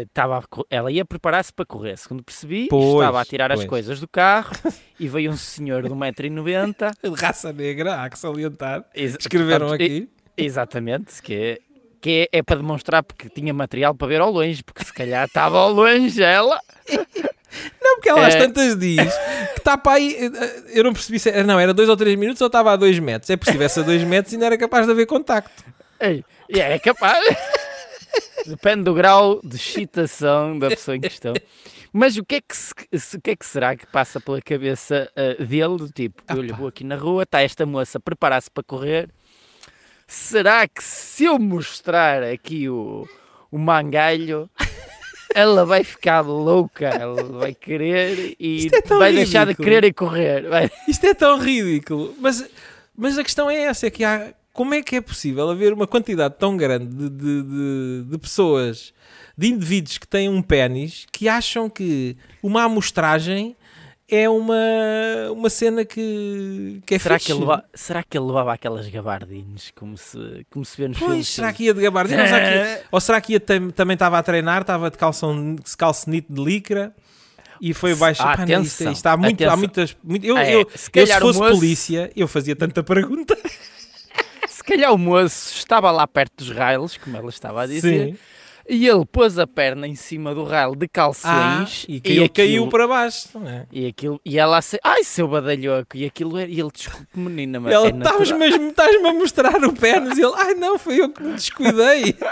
estava 0.08 0.42
ela 0.68 0.90
ia 0.90 1.04
preparar-se 1.04 1.52
para 1.52 1.64
correr, 1.64 1.96
segundo 1.96 2.22
percebi, 2.22 2.66
pois, 2.68 2.94
estava 2.94 3.20
a 3.20 3.24
tirar 3.24 3.48
pois. 3.50 3.60
as 3.60 3.66
coisas 3.66 4.00
do 4.00 4.08
carro 4.08 4.52
e 4.98 5.08
veio 5.08 5.30
um 5.30 5.36
senhor 5.36 5.82
de 5.82 5.88
1,90m 5.88 6.92
de 7.02 7.20
raça 7.20 7.52
negra, 7.52 8.02
há 8.02 8.10
que 8.10 8.18
salientar. 8.18 8.84
Escreveram 8.94 9.68
portanto, 9.68 9.86
aqui. 9.86 10.08
Exatamente, 10.36 11.22
que 11.22 11.34
é, 11.34 11.58
que 12.00 12.28
é, 12.32 12.38
é, 12.38 12.42
para 12.42 12.56
demonstrar 12.56 13.02
porque 13.02 13.28
tinha 13.28 13.54
material 13.54 13.94
para 13.94 14.08
ver 14.08 14.20
ao 14.20 14.30
longe, 14.30 14.62
porque 14.62 14.84
se 14.84 14.92
calhar 14.92 15.26
estava 15.26 15.58
ao 15.58 15.72
longe 15.72 16.22
ela. 16.22 16.60
Não, 17.80 17.96
porque 17.96 18.08
ela 18.08 18.26
às 18.26 18.34
é... 18.34 18.38
tantas 18.38 18.76
diz 18.76 19.14
que 19.54 19.58
está 19.58 19.76
para 19.76 19.92
aí. 19.94 20.30
Eu 20.72 20.84
não 20.84 20.92
percebi 20.92 21.18
se 21.18 21.30
não, 21.42 21.58
era 21.58 21.72
2 21.72 21.88
ou 21.88 21.96
3 21.96 22.16
minutos 22.16 22.40
ou 22.40 22.46
estava 22.46 22.72
a 22.72 22.76
2 22.76 22.98
metros. 22.98 23.30
É 23.30 23.36
possível 23.36 23.66
a 23.66 23.82
2 23.82 24.04
metros 24.04 24.32
e 24.32 24.36
ainda 24.36 24.46
era 24.46 24.58
capaz 24.58 24.86
de 24.86 24.92
haver 24.92 25.06
contacto. 25.06 25.64
Ei, 26.00 26.24
é 26.50 26.78
capaz. 26.78 27.24
Depende 28.46 28.84
do 28.84 28.94
grau 28.94 29.40
de 29.42 29.56
excitação 29.56 30.58
da 30.58 30.68
pessoa 30.68 30.96
em 30.96 31.00
questão. 31.00 31.34
Mas 31.92 32.16
o 32.16 32.24
que 32.24 32.36
é 32.36 32.40
que, 32.40 32.54
se, 32.54 33.16
o 33.16 33.20
que, 33.20 33.30
é 33.30 33.36
que 33.36 33.46
será 33.46 33.74
que 33.74 33.86
passa 33.86 34.20
pela 34.20 34.40
cabeça 34.42 35.10
uh, 35.12 35.44
dele? 35.44 35.76
Do 35.78 35.90
tipo, 35.90 36.22
eu 36.28 36.42
lhe 36.42 36.52
vou 36.52 36.68
aqui 36.68 36.84
na 36.84 36.96
rua, 36.96 37.22
está 37.22 37.40
esta 37.40 37.64
moça 37.64 37.98
a 37.98 38.00
preparar-se 38.00 38.50
para 38.50 38.62
correr. 38.62 39.08
Será 40.06 40.68
que 40.68 40.84
se 40.84 41.24
eu 41.24 41.38
mostrar 41.38 42.22
aqui 42.22 42.68
o, 42.68 43.08
o 43.50 43.58
mangalho, 43.58 44.48
ela 45.34 45.64
vai 45.64 45.84
ficar 45.84 46.20
louca, 46.20 46.86
ela 46.86 47.22
vai 47.24 47.54
querer 47.54 48.36
e 48.38 48.66
é 48.66 48.70
vai 48.70 49.10
ridículo. 49.10 49.12
deixar 49.12 49.46
de 49.46 49.54
querer 49.54 49.84
e 49.84 49.92
correr. 49.92 50.48
Vai. 50.48 50.70
Isto 50.88 51.06
é 51.06 51.14
tão 51.14 51.38
ridículo. 51.38 52.14
Mas, 52.20 52.48
mas 52.96 53.18
a 53.18 53.24
questão 53.24 53.50
é 53.50 53.62
essa: 53.62 53.86
é 53.86 53.90
que 53.90 54.04
há, 54.04 54.32
como 54.52 54.74
é 54.74 54.82
que 54.82 54.96
é 54.96 55.00
possível 55.00 55.50
haver 55.50 55.72
uma 55.72 55.86
quantidade 55.86 56.34
tão 56.38 56.56
grande 56.56 56.86
de, 56.86 57.10
de, 57.10 57.42
de, 57.42 58.04
de 58.10 58.18
pessoas, 58.18 58.92
de 59.36 59.48
indivíduos 59.48 59.98
que 59.98 60.06
têm 60.08 60.28
um 60.28 60.42
pênis, 60.42 61.06
que 61.12 61.28
acham 61.28 61.68
que 61.68 62.16
uma 62.42 62.64
amostragem 62.64 63.56
é 64.08 64.28
uma, 64.28 64.54
uma 65.32 65.50
cena 65.50 65.84
que, 65.84 66.80
que 66.86 66.94
é 66.94 66.98
será 66.98 67.18
fixe. 67.18 67.34
Que 67.34 67.42
ele 67.42 67.62
será 67.74 68.02
que 68.02 68.16
ele 68.16 68.26
levava 68.26 68.52
aquelas 68.52 68.88
gabardines 68.88 69.72
como 69.74 69.96
se, 69.96 70.46
como 70.50 70.64
se 70.64 70.76
vê 70.76 70.88
nos 70.88 70.98
pois, 70.98 71.10
filmes? 71.10 71.28
será 71.28 71.52
que 71.52 71.64
ia 71.64 71.74
de 71.74 71.82
gabardines? 71.82 72.20
ou, 72.20 72.28
será 72.28 72.40
que, 72.40 72.84
ou 72.92 73.00
será 73.00 73.20
que 73.20 73.32
ia 73.32 73.40
também 73.74 73.94
estava 73.94 74.18
a 74.18 74.22
treinar, 74.22 74.60
estava 74.60 74.90
de 74.90 74.96
calção, 74.96 75.56
calcenito 75.76 76.32
de 76.32 76.42
licra 76.42 76.94
e 77.60 77.74
foi 77.74 77.94
baixo. 77.94 78.22
Ah, 78.22 78.36
Pá, 78.36 78.46
não, 78.46 78.62
isto, 78.62 78.86
é, 78.86 78.92
isto 78.92 79.06
há, 79.06 79.16
muito, 79.16 79.42
há 79.42 79.56
muitas. 79.56 79.96
Muito, 80.04 80.24
eu, 80.24 80.36
é, 80.36 80.54
eu, 80.54 80.68
se, 80.74 80.90
eu, 80.94 81.06
se 81.06 81.18
fosse 81.18 81.38
moço... 81.38 81.54
polícia, 81.54 82.12
eu 82.14 82.28
fazia 82.28 82.54
tanta 82.54 82.82
pergunta. 82.84 83.36
se 84.48 84.62
calhar 84.62 84.92
o 84.92 84.98
moço 84.98 85.56
estava 85.56 85.90
lá 85.90 86.06
perto 86.06 86.44
dos 86.44 86.50
rails, 86.50 86.96
como 86.96 87.16
ela 87.16 87.30
estava 87.30 87.62
a 87.62 87.66
dizer. 87.66 88.12
Sim 88.12 88.18
e 88.68 88.86
ele 88.86 89.06
pôs 89.06 89.38
a 89.38 89.46
perna 89.46 89.86
em 89.86 89.94
cima 89.94 90.34
do 90.34 90.44
rail 90.44 90.74
de 90.74 90.88
calções 90.88 91.86
ah, 91.88 91.88
e, 91.88 91.94
e 91.94 91.98
aquilo, 91.98 92.30
caiu 92.30 92.68
para 92.68 92.88
baixo. 92.88 93.28
É? 93.46 93.66
E, 93.70 93.86
aquilo, 93.86 94.20
e 94.24 94.38
ela 94.38 94.58
assim, 94.58 94.78
ai 94.82 95.04
seu 95.04 95.28
badalhoco, 95.28 95.96
e 95.96 96.04
aquilo 96.04 96.36
era, 96.36 96.50
e 96.50 96.58
ele, 96.58 96.70
desculpe 96.72 97.18
menina, 97.18 97.60
mas 97.60 97.72
estás 97.72 98.30
é 98.30 98.34
mesmo, 98.34 98.68
estás-me 98.68 99.08
a 99.08 99.14
mostrar 99.14 99.64
o 99.64 99.72
pênis, 99.72 100.18
e 100.18 100.22
ele, 100.22 100.34
ai 100.36 100.54
não, 100.54 100.78
foi 100.78 101.00
eu 101.00 101.10
que 101.10 101.22
me 101.22 101.34
descuidei. 101.34 102.16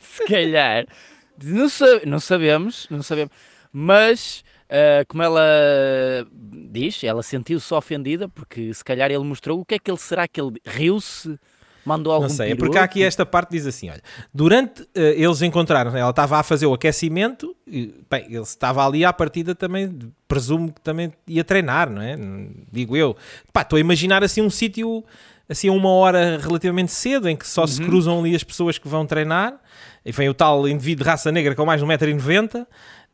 Se 0.00 0.24
calhar, 0.26 0.86
não, 1.42 1.66
não 2.06 2.20
sabemos, 2.20 2.86
não 2.90 3.02
sabemos, 3.02 3.32
mas... 3.72 4.44
Uh, 4.64 5.04
como 5.06 5.22
ela 5.22 5.42
diz, 6.32 7.04
ela 7.04 7.22
sentiu-se 7.22 7.72
ofendida 7.72 8.30
porque 8.30 8.72
se 8.72 8.82
calhar 8.82 9.10
ele 9.10 9.22
mostrou 9.22 9.60
o 9.60 9.64
que 9.64 9.74
é 9.74 9.78
que 9.78 9.90
ele 9.90 9.98
será 9.98 10.26
que 10.26 10.40
ele 10.40 10.54
riu-se 10.64 11.38
Mandou 11.84 12.12
algum 12.12 12.26
Não 12.28 12.30
sei, 12.34 12.46
é 12.46 12.48
piropo? 12.54 12.64
porque 12.66 12.78
há 12.78 12.82
aqui 12.84 13.02
esta 13.02 13.26
parte 13.26 13.50
diz 13.50 13.66
assim: 13.66 13.90
olha, 13.90 14.00
durante 14.32 14.88
eh, 14.94 15.14
eles 15.18 15.42
encontraram, 15.42 15.94
ela 15.96 16.10
estava 16.10 16.38
a 16.38 16.42
fazer 16.42 16.66
o 16.66 16.72
aquecimento, 16.74 17.54
e, 17.66 17.94
bem, 18.10 18.24
ele 18.26 18.40
estava 18.40 18.86
ali 18.86 19.04
à 19.04 19.12
partida 19.12 19.54
também, 19.54 19.96
presumo 20.26 20.72
que 20.72 20.80
também 20.80 21.12
ia 21.26 21.44
treinar, 21.44 21.90
não 21.90 22.00
é? 22.00 22.16
Digo 22.72 22.96
eu. 22.96 23.16
Pá, 23.52 23.62
estou 23.62 23.76
a 23.76 23.80
imaginar 23.80 24.24
assim 24.24 24.40
um 24.40 24.48
sítio, 24.50 25.04
assim 25.48 25.68
a 25.68 25.72
uma 25.72 25.90
hora 25.90 26.38
relativamente 26.42 26.90
cedo, 26.92 27.28
em 27.28 27.36
que 27.36 27.46
só 27.46 27.66
se 27.66 27.80
Uhum. 27.80 27.86
cruzam 27.86 28.18
ali 28.20 28.34
as 28.34 28.42
pessoas 28.44 28.78
que 28.78 28.88
vão 28.88 29.04
treinar, 29.04 29.54
e 30.06 30.10
vem 30.12 30.28
o 30.28 30.34
tal 30.34 30.66
indivíduo 30.66 31.04
de 31.04 31.10
raça 31.10 31.30
negra 31.30 31.54
com 31.54 31.66
mais 31.66 31.80
de 31.80 31.86
1,90m. 31.86 32.62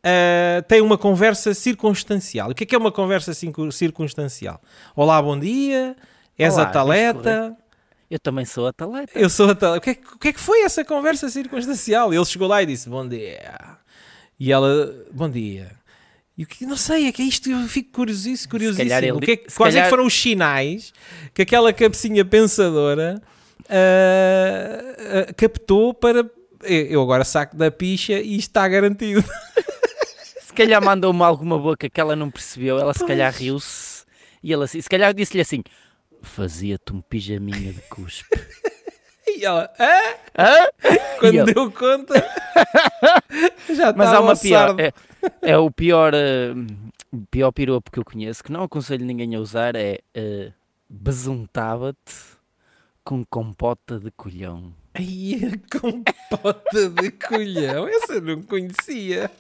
Uh, 0.03 0.63
tem 0.67 0.81
uma 0.81 0.97
conversa 0.97 1.53
circunstancial. 1.53 2.51
O 2.51 2.55
que 2.55 2.65
é 2.65 2.67
que 2.67 2.75
é 2.75 2.79
uma 2.79 2.91
conversa 2.91 3.35
circun- 3.35 3.71
circunstancial? 3.71 4.59
Olá, 4.97 5.21
bom 5.21 5.39
dia. 5.39 5.95
És 6.39 6.55
Olá, 6.55 6.63
atleta. 6.63 7.55
Eu 8.11 8.19
também 8.19 8.45
sou 8.45 8.67
atleta. 8.67 9.17
Eu 9.19 9.31
sou 9.31 9.51
atleta. 9.51 9.77
O 9.79 9.81
que, 9.81 9.91
é, 9.91 9.99
o 10.15 10.19
que 10.19 10.29
é 10.29 10.33
que 10.33 10.41
foi 10.41 10.63
essa 10.63 10.85
conversa 10.85 11.29
circunstancial? 11.29 12.13
Ele 12.13 12.25
chegou 12.25 12.49
lá 12.49 12.63
e 12.63 12.67
disse 12.67 12.89
bom 12.89 13.07
dia. 13.07 13.79
E 14.39 14.51
ela, 14.51 14.93
bom 15.13 15.29
dia. 15.31 15.71
E 16.37 16.43
o 16.43 16.47
que 16.47 16.67
não 16.67 16.77
sei, 16.77 17.07
é 17.07 17.13
que 17.13 17.23
é 17.23 17.25
isto 17.27 17.49
eu 17.51 17.59
fico 17.69 17.93
curiosíssimo. 17.93 18.51
curiosíssimo. 18.51 18.89
calhar 18.89 19.05
ele- 19.05 19.13
O 19.13 19.21
que 19.21 19.33
é 19.33 19.37
quais 19.37 19.51
é 19.51 19.53
que 19.53 19.61
calhar- 19.83 19.91
foram 19.91 20.07
os 20.07 20.15
sinais 20.21 20.93
que 21.35 21.43
aquela 21.43 21.73
cabecinha 21.73 22.25
pensadora 22.25 23.23
ah, 23.69 25.29
ah, 25.29 25.33
captou 25.35 25.95
para. 25.95 26.29
Eu 26.63 27.01
agora 27.03 27.25
saco 27.25 27.57
da 27.57 27.71
picha 27.71 28.15
e 28.21 28.37
está 28.37 28.67
garantido. 28.69 29.23
Se 30.43 30.53
calhar 30.53 30.83
mandou-me 30.85 31.23
alguma 31.23 31.59
boca 31.59 31.89
que 31.89 32.01
ela 32.01 32.17
não 32.17 32.29
percebeu, 32.31 32.79
ela 32.79 32.93
se 32.93 33.07
calhar 33.07 33.33
riu-se 33.33 34.05
e 34.43 34.53
assim, 34.53 34.81
se 34.81 34.89
calhar 34.89 35.15
disse-lhe 35.15 35.41
assim: 35.41 35.63
fazia-te 36.23 36.93
um 36.93 37.01
pijaminha 37.01 37.73
de 37.73 37.81
cuspe. 37.83 38.29
E 39.27 39.45
ela, 39.45 39.71
ah? 39.79 40.17
Hã? 40.37 40.67
quando 41.21 41.35
E 41.35 41.39
ele, 41.39 41.55
deu 41.55 41.71
conta, 41.71 42.15
já 43.73 43.93
Mas 43.93 44.09
estava 44.09 44.17
há 44.17 44.21
uma 44.21 44.37
pior, 44.37 44.81
é, 44.81 44.93
é 45.41 45.57
o 45.57 45.71
pior, 45.71 46.13
eh, 46.15 46.53
pior 47.31 47.53
piropo 47.53 47.93
que 47.93 48.01
eu 48.01 48.05
conheço, 48.05 48.43
que 48.43 48.51
não 48.51 48.65
aconselho 48.65 49.05
ninguém 49.05 49.37
a 49.37 49.39
usar, 49.39 49.77
é 49.77 50.01
eh, 50.15 50.51
besuntava-te 50.89 52.13
com 53.05 53.25
compota 53.25 54.01
de 54.01 54.11
colhão. 54.11 54.75
Ai, 54.95 55.41
a 55.45 55.79
compota 55.79 56.91
de 56.91 57.11
colhão. 57.13 57.87
Essa 57.89 58.15
eu 58.15 58.23
não 58.23 58.43
conhecia. 58.43 59.31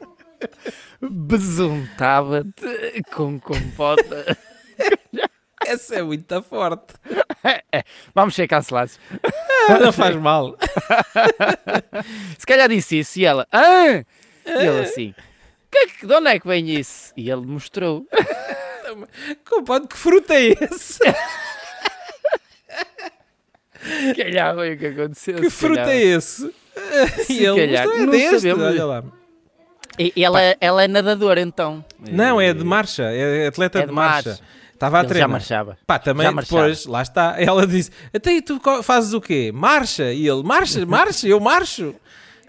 Besuntava-te 1.00 3.02
com 3.12 3.40
compota. 3.40 4.38
Essa 5.66 5.96
é 5.96 6.02
muito 6.02 6.42
forte. 6.42 6.94
Vamos 8.14 8.34
ser 8.34 8.48
cancelados. 8.48 8.98
Não 9.80 9.92
faz 9.92 10.16
mal. 10.20 10.56
Se 12.38 12.46
calhar 12.46 12.68
disse 12.68 12.98
isso 13.00 13.20
e 13.20 13.24
ela, 13.24 13.46
ah! 13.52 14.02
E 14.46 14.50
ele 14.50 14.80
assim, 14.80 15.14
que, 15.70 15.86
que- 15.88 16.06
de 16.06 16.14
onde 16.14 16.28
é 16.30 16.38
que 16.40 16.46
vem 16.48 16.68
isso? 16.70 17.12
E 17.16 17.30
ele 17.30 17.42
mostrou. 17.46 18.06
Compota, 19.48 19.86
que 19.86 19.96
fruta 19.96 20.34
é 20.34 20.48
esse? 20.48 20.98
Se 23.82 24.14
calhar 24.14 24.54
foi 24.54 24.74
o 24.74 24.78
que 24.78 24.86
aconteceu. 24.86 25.36
Que 25.36 25.50
fruta 25.50 25.82
calhar. 25.82 25.94
é 25.96 26.02
esse? 26.02 26.54
Se 27.24 27.44
calhar. 27.44 27.86
"Isto 27.86 27.96
é 27.96 27.98
Não 28.06 28.10
deste", 28.10 28.40
sabemos. 28.40 28.64
olha 28.64 28.84
lá. 28.86 29.04
E 29.98 30.12
e 30.16 30.24
ela, 30.24 30.40
ela 30.60 30.82
é 30.84 30.88
nadadora 30.88 31.40
então. 31.40 31.84
Não, 31.98 32.40
é 32.40 32.52
de 32.52 32.64
marcha, 32.64 33.04
é 33.04 33.46
atleta 33.46 33.78
É 33.78 33.82
de, 33.82 33.88
de 33.88 33.92
marcha. 33.94 34.30
marcha. 34.30 34.44
Estava 34.80 34.96
a 34.96 35.00
Ele 35.00 35.08
já 35.08 35.10
treinar. 35.10 35.28
marchava. 35.28 35.78
Pá, 35.86 35.98
também 35.98 36.24
Já 36.26 36.32
marchava. 36.32 36.62
depois, 36.62 36.86
lá 36.86 37.02
está, 37.02 37.34
ela 37.38 37.66
disse: 37.66 37.90
Até 38.14 38.40
tu 38.40 38.58
fazes 38.82 39.12
o 39.12 39.20
quê? 39.20 39.52
Marcha? 39.54 40.10
E 40.10 40.26
ele: 40.26 40.42
Marcha, 40.42 40.86
marcha, 40.86 41.28
eu 41.28 41.38
marcho. 41.38 41.94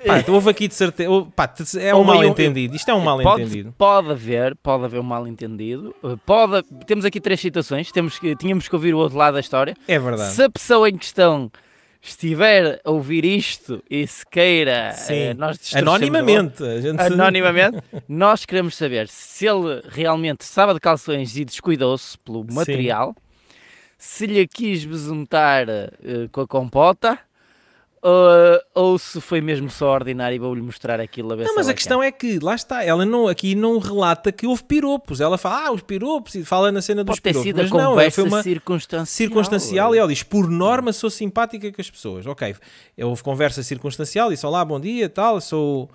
Pá, 0.07 0.17
então 0.19 0.33
houve 0.33 0.49
aqui 0.49 0.65
de 0.67 0.73
certeza. 0.73 1.09
Pá, 1.35 1.53
é 1.79 1.93
um 1.93 1.99
um- 1.99 2.03
mal 2.05 2.23
entendido. 2.23 2.73
Isto 2.73 2.89
é 2.89 2.93
um 2.93 3.01
mal 3.01 3.19
Pode, 3.21 3.41
entendido. 3.43 3.75
pode 3.77 4.09
haver, 4.09 4.55
pode 4.55 4.85
haver 4.85 4.99
um 5.01 5.03
mal 5.03 5.27
entendido. 5.27 5.93
Uh, 6.01 6.17
Pode, 6.25 6.63
temos 6.87 7.03
aqui 7.03 7.19
três 7.19 7.39
situações. 7.41 7.91
Temos 7.91 8.17
que, 8.17 8.33
tínhamos 8.37 8.67
que 8.67 8.73
ouvir 8.75 8.95
o 8.95 8.97
outro 8.97 9.17
lado 9.17 9.33
da 9.33 9.39
história. 9.41 9.75
É 9.85 9.99
verdade. 9.99 10.33
Se 10.33 10.41
a 10.41 10.49
pessoa 10.49 10.89
em 10.89 10.97
questão 10.97 11.51
estiver 12.01 12.81
a 12.83 12.91
ouvir 12.91 13.23
isto 13.23 13.83
e 13.89 14.05
se 14.07 14.25
queira, 14.25 14.93
Sim. 14.93 15.13
eh, 15.13 15.33
nós 15.33 15.75
Anonimamente. 15.75 16.81
Gente... 16.81 16.99
anonimamente, 16.99 17.77
nós 18.09 18.45
queremos 18.45 18.75
saber 18.75 19.07
se 19.07 19.45
ele 19.45 19.81
realmente 19.87 20.41
estava 20.41 20.73
de 20.73 20.79
calções 20.79 21.37
e 21.37 21.45
descuidou-se 21.45 22.17
pelo 22.19 22.43
Sim. 22.49 22.55
material, 22.55 23.15
se 23.97 24.25
lhe 24.25 24.47
quis 24.47 24.83
besuntar 24.83 25.69
eh, 25.69 26.27
com 26.31 26.41
a 26.41 26.47
compota, 26.47 27.19
eh, 28.03 28.63
ou 28.73 28.97
se 28.97 29.21
foi 29.21 29.41
mesmo 29.41 29.69
só 29.69 29.93
ordinário 29.93 30.35
e 30.35 30.39
vou-lhe 30.39 30.61
mostrar 30.61 30.99
aquilo 30.99 31.31
a 31.33 31.35
ver 31.35 31.45
Não, 31.45 31.55
mas 31.55 31.69
a 31.69 31.73
questão 31.73 32.01
é 32.01 32.11
que, 32.11 32.39
lá 32.39 32.55
está, 32.55 32.83
ela 32.83 33.05
não, 33.05 33.27
aqui 33.27 33.53
não 33.53 33.77
relata 33.77 34.31
que 34.31 34.47
houve 34.47 34.63
piropos. 34.63 35.21
Ela 35.21 35.37
fala, 35.37 35.67
ah, 35.67 35.71
os 35.71 35.81
piropos, 35.81 36.33
e 36.35 36.43
fala 36.43 36.71
na 36.71 36.81
cena 36.81 37.01
quer. 37.03 37.11
dos 37.11 37.19
Pode 37.19 37.21
ter 37.21 37.29
piropos. 37.29 37.47
sido 37.47 37.59
a 37.59 37.63
Mas 37.63 37.71
não, 37.71 37.79
é, 37.79 37.85
conversa 37.85 38.21
foi 38.21 38.23
uma 38.29 38.43
circunstancial. 38.43 39.05
circunstancial 39.05 39.95
e 39.95 39.97
ela 39.99 40.07
diz, 40.07 40.23
por 40.23 40.49
norma 40.49 40.91
sou 40.93 41.09
simpática 41.09 41.71
com 41.71 41.81
as 41.81 41.89
pessoas. 41.89 42.25
Ok, 42.25 42.55
houve 42.99 43.21
conversa 43.23 43.61
circunstancial, 43.63 44.29
disse, 44.29 44.45
olá, 44.45 44.65
bom 44.65 44.79
dia, 44.79 45.07
tal, 45.07 45.39
sou, 45.39 45.89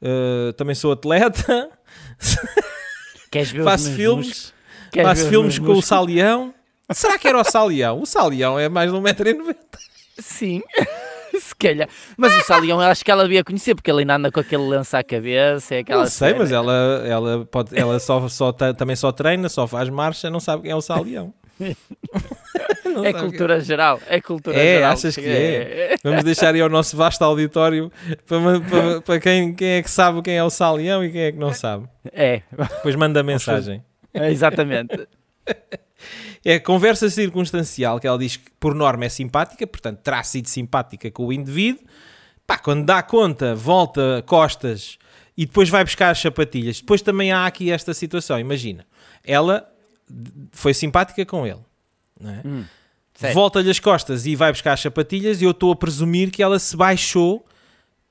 eh, 0.00 0.52
também 0.56 0.74
sou 0.74 0.92
atleta, 0.92 1.70
Queres 3.30 3.50
ver 3.50 3.64
faço 3.64 3.90
filmes? 3.92 4.52
Queres 4.90 5.08
faço 5.08 5.28
filmes 5.28 5.58
com 5.58 5.64
o 5.66 5.68
músculos? 5.68 5.84
Salião. 5.86 6.54
Será 6.92 7.16
que 7.18 7.28
era 7.28 7.38
o 7.38 7.44
Salião? 7.44 8.00
O 8.00 8.06
Salião 8.06 8.58
é 8.58 8.68
mais 8.68 8.90
de 8.90 8.96
1,90m. 8.96 9.54
Sim, 10.18 10.60
se 11.40 11.54
calhar. 11.56 11.88
Mas 12.16 12.34
o 12.36 12.40
Salião 12.44 12.80
eu 12.82 12.88
acho 12.88 13.04
que 13.04 13.10
ela 13.10 13.22
devia 13.24 13.44
conhecer, 13.44 13.74
porque 13.74 13.90
ele 13.90 14.00
ainda 14.00 14.16
anda 14.16 14.30
com 14.32 14.40
aquele 14.40 14.62
lenço 14.68 14.96
à 14.96 15.02
cabeça. 15.02 15.74
É 15.74 15.84
Não 15.88 16.06
sei, 16.06 16.34
mas 16.34 16.50
ela, 16.52 17.02
ela, 17.06 17.44
pode, 17.46 17.78
ela 17.78 17.98
só, 18.00 18.26
só, 18.28 18.52
ta- 18.52 18.74
também 18.74 18.96
só 18.96 19.12
treina, 19.12 19.48
só 19.48 19.66
faz 19.66 19.88
marcha, 19.88 20.28
não 20.30 20.40
sabe 20.40 20.62
quem 20.62 20.70
é 20.72 20.76
o 20.76 20.80
Salião. 20.80 21.32
É 23.04 23.12
cultura 23.12 23.60
geral. 23.60 24.00
É 24.08 24.20
cultura 24.20 24.56
É, 24.58 24.74
geral. 24.78 24.92
achas 24.92 25.14
que 25.14 25.24
é? 25.28 25.94
Vamos 26.02 26.24
deixar 26.24 26.52
aí 26.54 26.60
ao 26.60 26.68
nosso 26.68 26.96
vasto 26.96 27.22
auditório 27.22 27.90
para, 28.26 28.60
para, 28.60 29.00
para 29.00 29.20
quem, 29.20 29.54
quem 29.54 29.68
é 29.74 29.82
que 29.82 29.90
sabe 29.90 30.20
quem 30.22 30.36
é 30.36 30.42
o 30.42 30.50
Salião 30.50 31.04
e 31.04 31.10
quem 31.12 31.20
é 31.22 31.30
que 31.32 31.38
não 31.38 31.54
sabe. 31.54 31.86
É, 32.12 32.42
Depois 32.50 32.96
manda 32.96 33.22
mensagem. 33.22 33.80
é, 34.12 34.30
exatamente. 34.32 35.06
É 36.44 36.54
a 36.54 36.60
conversa 36.60 37.08
circunstancial 37.10 38.00
que 38.00 38.06
ela 38.06 38.18
diz 38.18 38.36
que 38.36 38.50
por 38.58 38.74
norma 38.74 39.04
é 39.04 39.08
simpática, 39.08 39.66
portanto 39.66 39.98
terá 39.98 40.22
sido 40.22 40.48
simpática 40.48 41.10
com 41.10 41.26
o 41.26 41.32
indivíduo. 41.32 41.84
Pá, 42.46 42.58
quando 42.58 42.84
dá 42.84 43.02
conta, 43.02 43.54
volta 43.54 44.24
costas 44.26 44.98
e 45.36 45.46
depois 45.46 45.68
vai 45.68 45.84
buscar 45.84 46.10
as 46.10 46.18
sapatilhas. 46.18 46.80
Depois 46.80 47.02
também 47.02 47.30
há 47.30 47.46
aqui 47.46 47.70
esta 47.70 47.94
situação, 47.94 48.38
imagina. 48.40 48.86
Ela 49.22 49.70
foi 50.50 50.74
simpática 50.74 51.24
com 51.24 51.46
ele. 51.46 51.60
é? 52.24 52.46
Hum, 52.46 52.64
volta-lhe 53.32 53.70
as 53.70 53.78
costas 53.78 54.26
e 54.26 54.34
vai 54.34 54.50
buscar 54.50 54.72
as 54.72 54.80
sapatilhas 54.80 55.40
e 55.40 55.44
eu 55.44 55.50
estou 55.50 55.72
a 55.72 55.76
presumir 55.76 56.30
que 56.30 56.42
ela 56.42 56.58
se 56.58 56.76
baixou 56.76 57.46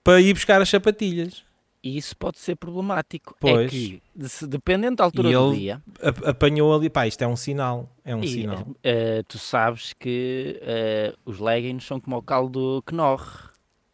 para 0.03 0.21
ir 0.21 0.33
buscar 0.33 0.61
as 0.61 0.69
sapatilhas. 0.69 1.43
E 1.81 1.97
isso 1.97 2.15
pode 2.17 2.37
ser 2.39 2.55
problemático. 2.57 3.33
É 3.35 3.37
Pois. 3.39 3.71
que, 3.71 4.01
se- 4.21 4.45
dependendo 4.45 4.97
da 4.97 5.05
altura 5.05 5.31
do 5.31 5.53
dia, 5.55 5.81
Apanhou 6.25 6.75
ali, 6.75 6.89
pá, 6.89 7.07
isto 7.07 7.21
é 7.21 7.27
um 7.27 7.37
sinal, 7.37 7.89
é 8.03 8.13
um 8.15 8.21
e, 8.21 8.27
sinal. 8.27 8.67
eh, 8.83 9.23
tu 9.27 9.37
sabes 9.39 9.93
que 9.97 10.59
eh, 10.61 11.13
os 11.25 11.39
leggings 11.39 11.85
são 11.85 11.99
como 11.99 12.17
o 12.17 12.21
caldo 12.21 12.83
que 12.85 12.93
norre. 12.93 13.47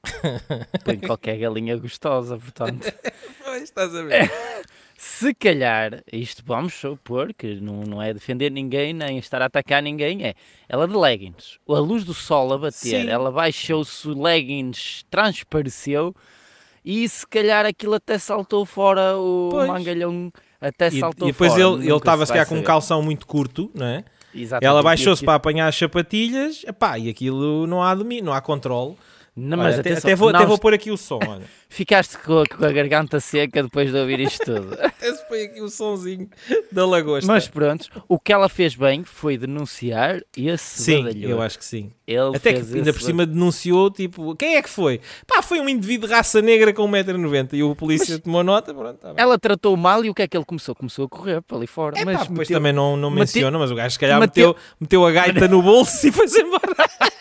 Põe 0.84 0.98
qualquer 1.00 1.38
galinha 1.38 1.76
gostosa, 1.78 2.38
portanto. 2.38 2.92
Pois, 3.44 3.62
estás 3.64 3.94
a 3.96 4.02
ver? 4.02 4.32
Se 4.98 5.34
calhar, 5.36 6.02
isto 6.12 6.42
vamos 6.44 6.74
supor 6.74 7.32
que 7.34 7.56
não, 7.62 7.82
não 7.84 8.02
é 8.02 8.12
defender 8.14 8.50
ninguém 8.50 8.92
nem 8.94 9.18
estar 9.20 9.40
a 9.42 9.46
atacar 9.46 9.84
ninguém, 9.84 10.26
é 10.26 10.34
ela 10.68 10.88
de 10.88 10.96
leggings, 10.96 11.60
a 11.70 11.74
luz 11.80 12.04
do 12.04 12.14
sol 12.14 12.52
a 12.54 12.58
bater, 12.58 13.04
Sim. 13.04 13.08
ela 13.10 13.32
baixou-se, 13.32 14.08
leggings 14.08 15.04
transpareceu 15.12 16.16
e 16.86 17.10
se 17.10 17.26
calhar 17.26 17.66
aquilo 17.66 17.96
até 17.96 18.18
saltou 18.20 18.66
fora 18.66 19.18
o 19.18 19.50
Pois. 19.52 19.68
mangalhão, 19.68 20.32
até 20.62 20.88
E, 20.90 21.00
saltou 21.00 21.28
e 21.28 21.32
depois 21.32 21.52
fora. 21.54 21.64
ele 21.84 21.92
estava 21.96 22.26
se 22.26 22.32
calhar 22.32 22.48
com 22.48 22.56
um 22.56 22.64
calção 22.64 23.02
muito 23.02 23.26
curto, 23.26 23.72
não 23.74 23.86
é? 23.86 24.04
Exatamente. 24.34 24.66
Ela 24.70 24.84
baixou-se 24.84 25.24
para 25.24 25.36
apanhar 25.36 25.68
as 25.68 25.76
sapatilhas, 25.76 26.64
epá, 26.68 27.00
e 27.00 27.10
aquilo 27.10 27.66
não 27.66 27.82
há 27.82 27.96
domínio, 27.96 28.26
não 28.26 28.34
há 28.34 28.42
controle. 28.42 28.96
Não, 29.38 29.58
Olha, 29.60 29.68
mas 29.68 29.80
até, 29.80 29.92
atenção, 29.92 30.08
até 30.10 30.16
vou, 30.16 30.30
até 30.30 30.40
não, 30.40 30.48
vou 30.48 30.58
pôr 30.58 30.74
aqui 30.74 30.90
o 30.92 30.96
som, 30.98 31.20
olha. 31.28 31.44
ficaste 31.68 32.18
com 32.20 32.40
a, 32.40 32.46
com 32.46 32.64
a 32.64 32.72
garganta 32.72 33.20
seca 33.20 33.64
depois 33.64 33.92
de 33.92 33.98
ouvir 33.98 34.22
isto 34.22 34.46
tudo. 34.46 34.74
Até 34.80 35.14
se 35.14 35.28
põe 35.28 35.44
aqui 35.44 35.62
o 35.62 35.68
sonzinho 35.68 36.30
da 36.72 36.86
lagosta. 36.86 37.30
Mas 37.30 37.46
pronto, 37.48 37.90
o 38.08 38.18
que 38.18 38.32
ela 38.32 38.48
fez 38.48 38.76
bem 38.76 39.04
foi 39.04 39.38
denunciar 39.38 40.22
esse 40.38 40.84
sim, 40.84 41.06
eu 41.22 41.42
acho 41.42 41.60
que 41.60 41.66
sim. 41.66 41.92
Ele 42.08 42.36
Até 42.38 42.54
que 42.54 42.76
ainda 42.78 42.94
por 42.94 43.02
cima 43.02 43.26
denunciou, 43.26 43.90
tipo, 43.92 44.36
quem 44.36 44.56
é 44.56 44.62
que 44.62 44.70
foi? 44.70 45.02
Pá, 45.28 45.42
foi 45.42 45.60
um 45.60 45.68
indivíduo 45.68 46.08
de 46.08 46.14
raça 46.14 46.42
negra 46.42 46.72
com 46.72 46.88
1,90m 46.88 47.54
e 47.54 47.64
o 47.64 47.76
polícia 47.76 48.18
tomou 48.20 48.44
nota, 48.44 48.74
pronto, 48.74 48.98
tá. 49.00 49.14
Ela 49.18 49.38
tratou 49.40 49.76
mal 49.76 50.06
e 50.06 50.10
o 50.10 50.14
que 50.14 50.22
é 50.22 50.28
que 50.28 50.38
ele 50.38 50.46
começou? 50.46 50.74
Começou 50.76 51.06
a 51.06 51.10
correr 51.10 51.42
para 51.42 51.58
ali 51.58 51.68
fora. 51.68 52.00
É 52.00 52.06
mas 52.06 52.18
pá, 52.18 52.22
depois 52.24 52.48
meteu- 52.48 52.58
também 52.58 52.72
não, 52.72 52.96
não 52.96 53.10
menciona, 53.10 53.58
mas 53.60 53.72
o 53.72 53.76
gajo 53.76 53.92
se 53.94 54.00
calhar 54.00 54.20
meteu- 54.20 54.50
meteu, 54.50 54.62
meteu 54.80 55.06
a 55.06 55.12
gaita 55.12 55.48
no 55.48 55.62
bolso 55.62 56.08
e 56.08 56.12
foi-se 56.12 56.40
embora. 56.42 56.62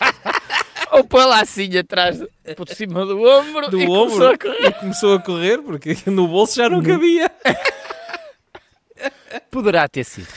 Ou 0.97 1.03
põe 1.03 1.25
lá 1.25 1.41
assim 1.41 1.77
atrás, 1.77 2.23
por 2.55 2.67
cima 2.69 3.05
do 3.05 3.21
ombro 3.21 3.69
Do 3.69 3.79
e 3.79 3.87
ombro 3.87 4.07
começou 4.15 4.27
a 4.29 4.37
correr. 4.37 4.67
e 4.67 4.73
começou 4.73 5.15
a 5.15 5.19
correr 5.21 5.57
porque 5.61 5.97
no 6.07 6.27
bolso 6.27 6.55
já 6.55 6.69
não 6.69 6.81
cabia. 6.83 7.29
Poderá 9.51 9.87
ter 9.87 10.03
sido. 10.03 10.27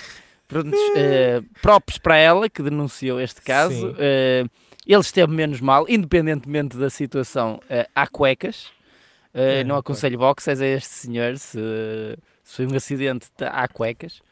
Pronto, 0.47 0.75
eh, 0.97 1.43
próprios 1.61 1.99
para 1.99 2.17
ela 2.17 2.49
que 2.49 2.63
denunciou 2.63 3.21
este 3.21 3.43
caso. 3.43 3.95
Eh, 3.99 4.45
ele 4.87 5.01
esteve 5.01 5.31
menos 5.33 5.61
mal, 5.61 5.85
independentemente 5.89 6.77
da 6.77 6.89
situação. 6.91 7.61
eh, 7.69 7.87
há 7.95 8.07
cuecas. 8.07 8.67
Eh, 9.35 9.61
É, 9.61 9.65
não 9.65 9.77
aconselho 9.77 10.19
boxers 10.19 10.61
a 10.61 10.67
este 10.67 10.89
senhor. 10.89 11.37
Se, 11.37 11.59
se 12.43 12.57
foi 12.57 12.67
um 12.67 12.75
acidente, 12.75 13.27
há 13.41 13.69
cuecas. 13.69 14.23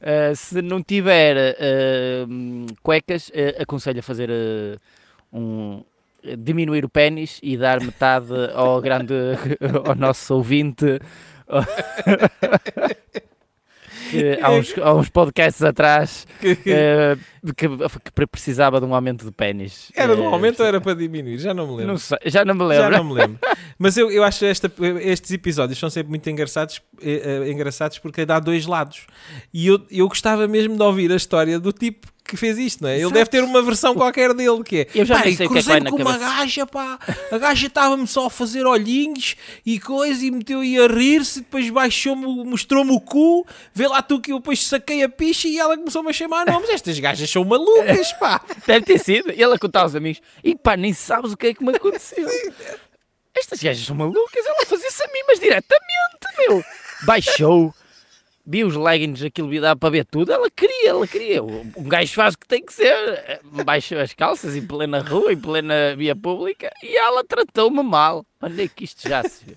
Eh, 0.00 0.32
se 0.34 0.62
não 0.62 0.82
tiver 0.82 1.56
hum, 2.28 2.66
cuecas, 2.82 3.30
eh, 3.34 3.56
aconselho 3.60 4.00
a 4.00 4.02
fazer 4.02 4.30
um. 5.32 5.82
diminuir 6.38 6.84
o 6.84 6.88
pênis 6.88 7.38
e 7.42 7.56
dar 7.56 7.80
metade 7.80 8.32
ao 8.54 8.80
grande 8.80 9.14
ao 9.86 9.94
nosso 9.94 10.34
ouvinte 10.34 10.98
que 14.10 14.38
há 14.40 14.50
uns, 14.50 14.74
há 14.78 14.94
uns 14.94 15.08
podcasts 15.10 15.62
atrás 15.62 16.26
eh, 16.42 17.16
que, 17.54 17.68
que 17.68 18.26
precisava 18.26 18.80
de 18.80 18.86
um 18.86 18.94
aumento 18.94 19.24
de 19.24 19.30
pênis. 19.30 19.92
Era 19.94 20.14
de 20.16 20.22
um 20.22 20.24
Eh, 20.30 20.32
aumento 20.32 20.60
ou 20.60 20.66
era 20.66 20.80
para 20.80 20.94
diminuir? 20.94 21.38
Já 21.38 21.52
não 21.52 21.66
me 21.66 21.72
lembro. 21.72 21.86
Não 21.88 21.98
sei, 21.98 22.18
já 22.26 22.42
não 22.44 22.54
me 22.54 22.60
Já 22.74 22.88
lembro. 22.88 22.96
não 22.98 23.04
me 23.04 23.14
lembro. 23.20 23.38
Mas 23.78 23.96
eu, 23.98 24.10
eu 24.10 24.24
acho 24.24 24.44
esta, 24.46 24.72
estes 25.00 25.30
episódios 25.30 25.78
são 25.78 25.90
sempre 25.90 26.08
muito 26.10 26.28
engraçados, 26.30 26.80
eh, 27.02 27.42
eh, 27.46 27.50
engraçados 27.50 27.98
porque 27.98 28.24
dá 28.24 28.38
dois 28.40 28.64
lados. 28.66 29.06
E 29.52 29.66
eu, 29.66 29.80
eu 29.90 30.08
gostava 30.08 30.48
mesmo 30.48 30.76
de 30.76 30.82
ouvir 30.82 31.12
a 31.12 31.16
história 31.16 31.60
do 31.60 31.72
tipo 31.72 32.06
que 32.28 32.36
fez 32.36 32.58
isto, 32.58 32.82
não 32.82 32.90
é? 32.90 32.94
Ele 32.94 33.00
Exato. 33.02 33.14
deve 33.14 33.30
ter 33.30 33.42
uma 33.42 33.62
versão 33.62 33.94
qualquer 33.94 34.34
dele 34.34 34.62
que 34.62 34.80
é. 34.80 34.86
Eu 34.94 35.04
já 35.04 35.16
pá, 35.16 35.22
sei 35.22 35.32
o 35.32 35.36
que 35.36 35.44
é 35.58 35.62
que 35.62 35.62
vai 35.62 35.80
na 35.80 35.90
com 35.90 35.96
uma 35.96 36.12
cabeça. 36.12 36.30
gaja, 36.36 36.66
pá. 36.66 36.98
A 37.32 37.38
gaja 37.38 37.66
estava-me 37.66 38.06
só 38.06 38.26
a 38.26 38.30
fazer 38.30 38.66
olhinhos 38.66 39.34
e 39.64 39.80
coisa 39.80 40.24
e 40.24 40.30
meteu 40.30 40.62
e 40.62 40.78
a 40.78 40.86
rir-se, 40.86 41.40
depois 41.40 41.68
baixou-me, 41.70 42.26
mostrou-me 42.44 42.92
o 42.92 43.00
cu, 43.00 43.46
vê 43.72 43.88
lá 43.88 44.02
tu 44.02 44.20
que 44.20 44.32
eu 44.32 44.36
depois 44.38 44.62
saquei 44.64 45.02
a 45.02 45.08
picha 45.08 45.48
e 45.48 45.58
ela 45.58 45.76
começou-me 45.76 46.10
a 46.10 46.12
chamar 46.12 46.46
nomes. 46.46 46.68
Estas 46.68 46.98
gajas 46.98 47.30
são 47.30 47.44
malucas, 47.44 48.12
pá. 48.14 48.40
Deve 48.66 48.84
ter 48.84 48.98
sido. 48.98 49.30
Ele 49.30 49.54
a 49.54 49.58
contar 49.58 49.82
aos 49.82 49.94
amigos. 49.94 50.20
E 50.44 50.54
pá, 50.54 50.76
nem 50.76 50.92
sabes 50.92 51.32
o 51.32 51.36
que 51.36 51.46
é 51.48 51.54
que 51.54 51.64
me 51.64 51.74
aconteceu. 51.74 52.28
Estas 53.36 53.62
gajas 53.62 53.86
são 53.86 53.96
malucas. 53.96 54.44
Ela 54.44 54.66
fazia-se 54.66 55.02
a 55.02 55.06
mim, 55.06 55.22
mas 55.26 55.38
diretamente, 55.40 56.48
meu. 56.48 56.64
Baixou. 57.04 57.74
Vi 58.50 58.64
os 58.64 58.74
leggings, 58.74 59.22
aquilo 59.22 59.60
dava 59.60 59.78
para 59.78 59.90
ver 59.90 60.06
tudo. 60.06 60.32
Ela 60.32 60.50
queria, 60.50 60.88
ela 60.88 61.06
queria. 61.06 61.42
Um 61.42 61.84
gajo 61.84 62.14
faz 62.14 62.32
o 62.32 62.38
que 62.38 62.48
tem 62.48 62.64
que 62.64 62.72
ser. 62.72 63.42
Baixou 63.62 63.98
as 63.98 64.14
calças 64.14 64.56
em 64.56 64.66
plena 64.66 65.00
rua, 65.00 65.30
em 65.34 65.36
plena 65.36 65.94
via 65.94 66.16
pública. 66.16 66.70
E 66.82 66.96
ela 66.96 67.22
tratou-me 67.22 67.82
mal. 67.82 68.24
Onde 68.40 68.62
é 68.62 68.68
que 68.68 68.84
isto 68.84 69.06
já 69.06 69.22
se 69.22 69.44
viu? 69.44 69.56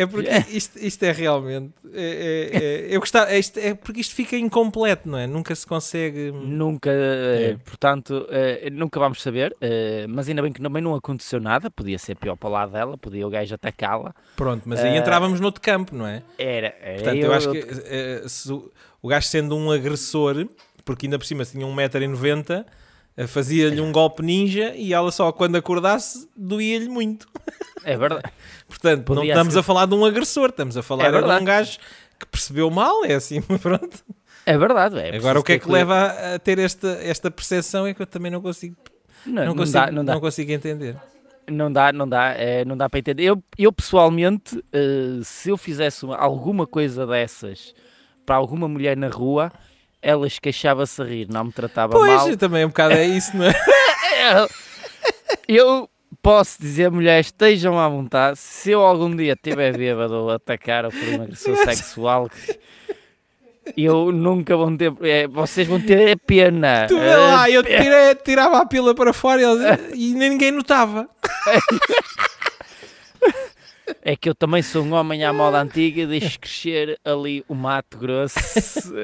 É 0.00 0.06
porque 0.06 0.30
isto, 0.50 0.78
isto 0.78 1.02
é 1.02 1.10
realmente. 1.12 1.72
é- 1.92 2.50
é- 2.52 2.56
é- 2.56 2.86
eu 2.94 3.00
gostava, 3.00 3.30
é, 3.32 3.38
isto- 3.38 3.58
é 3.58 3.74
porque 3.74 4.00
isto 4.00 4.14
fica 4.14 4.36
incompleto, 4.36 5.08
não 5.08 5.18
é? 5.18 5.26
Nunca 5.26 5.54
se 5.54 5.66
consegue. 5.66 6.30
Nunca, 6.30 6.90
eh, 6.90 7.56
portanto, 7.64 8.26
eh, 8.30 8.68
nunca 8.70 9.00
vamos 9.00 9.20
saber, 9.22 9.56
eh, 9.60 10.06
mas 10.08 10.28
ainda 10.28 10.40
bem 10.42 10.52
que 10.52 10.60
também 10.62 10.80
não 10.82 10.94
aconteceu 10.94 11.40
nada, 11.40 11.68
podia 11.70 11.98
ser 11.98 12.14
pior 12.14 12.36
para 12.36 12.48
o 12.48 12.52
lado 12.52 12.72
dela, 12.72 12.96
podia 12.96 13.26
o 13.26 13.30
gajo 13.30 13.54
atacá-la, 13.54 14.14
Pronto, 14.36 14.62
mas 14.66 14.78
aí 14.80 14.96
entrávamos 14.96 15.40
noutro 15.40 15.60
campo, 15.60 15.94
não 15.96 16.06
é? 16.06 16.22
era, 16.38 16.74
era 16.80 16.94
Portanto, 16.94 17.24
eu, 17.24 17.32
acho 17.32 17.50
que 17.50 18.28
se 18.28 18.52
o, 18.52 18.70
o 19.02 19.08
gajo 19.08 19.26
sendo 19.26 19.56
um 19.56 19.70
agressor, 19.72 20.46
porque 20.84 21.06
ainda 21.06 21.18
por 21.18 21.24
cima 21.26 21.44
tinha 21.44 21.66
1,90m, 21.66 22.50
eh, 22.50 22.64
fazia-lhe 23.26 23.80
um 23.80 23.90
golpe 23.90 24.22
ninja 24.22 24.72
e 24.76 24.92
ela 24.92 25.10
só 25.10 25.32
quando 25.32 25.56
acordasse 25.56 26.28
doía-lhe 26.36 26.88
muito. 26.88 27.26
é 27.84 27.96
verdade, 27.96 28.30
Portanto, 28.68 29.08
não 29.10 29.16
Podia 29.16 29.32
estamos 29.32 29.54
ser. 29.54 29.60
a 29.60 29.62
falar 29.62 29.86
de 29.86 29.94
um 29.94 30.04
agressor, 30.04 30.50
estamos 30.50 30.76
a 30.76 30.82
falar 30.82 31.06
É 31.06 31.10
de 31.22 31.42
um 31.42 31.44
gajo 31.44 31.78
que 32.18 32.26
percebeu 32.26 32.70
mal, 32.70 33.04
é 33.04 33.14
assim, 33.14 33.40
pronto. 33.62 34.04
é 34.46 34.58
verdade. 34.58 34.98
é 34.98 35.16
Agora, 35.16 35.40
o 35.40 35.42
que 35.42 35.52
é 35.52 35.58
que 35.58 35.64
cuidado. 35.64 35.78
leva 35.88 35.94
a, 36.12 36.34
a 36.34 36.38
ter 36.38 36.58
esta, 36.58 36.88
esta 37.02 37.30
percepção 37.30 37.86
é 37.86 37.94
que 37.94 38.02
eu 38.02 38.06
também 38.06 38.30
não 38.30 38.40
consigo, 38.42 38.76
Não, 39.26 39.34
não 39.34 39.44
não 39.46 39.56
consigo, 39.56 39.78
dá, 39.78 39.90
não 39.92 40.04
dá, 40.04 40.12
não 40.14 40.20
consigo 40.20 40.52
entender. 40.52 40.96
não 41.50 41.72
dá, 41.72 41.92
não 41.92 42.08
dá, 42.08 42.34
eh, 42.36 42.64
não 42.64 42.76
dá 42.76 42.88
para 42.90 42.98
entender. 43.00 43.24
Eu, 43.24 43.42
eu 43.56 43.72
pessoalmente, 43.72 44.62
eh, 44.72 45.20
se 45.22 45.48
eu 45.48 45.56
fizesse 45.56 46.04
uma- 46.04 46.16
alguma 46.16 46.66
coisa 46.66 47.06
dessas 47.06 47.74
para 48.26 48.36
alguma 48.36 48.68
mulher 48.68 48.96
na 48.96 49.08
rua, 49.08 49.50
ela 50.00 50.26
esqueixava-se 50.26 51.00
a 51.02 51.04
rir, 51.04 51.26
não 51.30 51.44
me 51.44 51.52
tratava 51.52 51.92
Pois, 51.94 52.10
mal. 52.12 52.36
também 52.36 52.64
um 52.64 52.68
bocado 52.68 52.94
é 52.94 53.04
isso, 53.04 53.36
não 53.36 53.44
é? 53.46 53.50
É, 53.50 54.48
Eu 55.48 55.88
posso 56.22 56.60
dizer, 56.60 56.90
mulheres, 56.90 57.26
estejam 57.26 57.78
à 57.78 57.88
vontade. 57.88 58.38
Se 58.38 58.70
eu 58.70 58.80
algum 58.82 59.14
dia 59.14 59.34
tiver 59.36 59.76
bêbado 59.76 60.14
ou 60.14 60.30
atacar 60.30 60.84
ou 60.84 60.90
for 60.90 61.08
um 61.18 61.22
agressor 61.22 61.56
sexual, 61.64 62.28
eu 63.76 64.10
nunca 64.12 64.56
vou 64.56 64.74
ter. 64.76 64.92
é, 65.02 65.26
vocês 65.26 65.66
vão 65.66 65.80
ter 65.80 66.18
pena. 66.20 66.86
Tu 66.88 66.98
vê 66.98 67.06
É, 67.06 67.16
lá, 67.16 67.50
eu 67.50 67.62
pena. 67.64 67.82
tirei- 67.82 68.14
tirava 68.16 68.58
a 68.58 68.66
pila 68.66 68.94
para 68.94 69.12
fora 69.12 69.40
e, 69.40 69.44
eles- 69.44 69.80
e 69.94 70.14
ninguém 70.14 70.50
notava. 70.52 71.08
É 74.02 74.16
que 74.16 74.28
eu 74.28 74.34
também 74.34 74.62
sou 74.62 74.84
um 74.84 74.92
homem 74.92 75.24
à 75.24 75.32
moda 75.32 75.60
antiga 75.60 76.02
e 76.02 76.06
deixo 76.06 76.38
crescer 76.40 76.98
ali 77.04 77.44
o 77.48 77.54
mato 77.54 77.96
grosso 77.98 78.38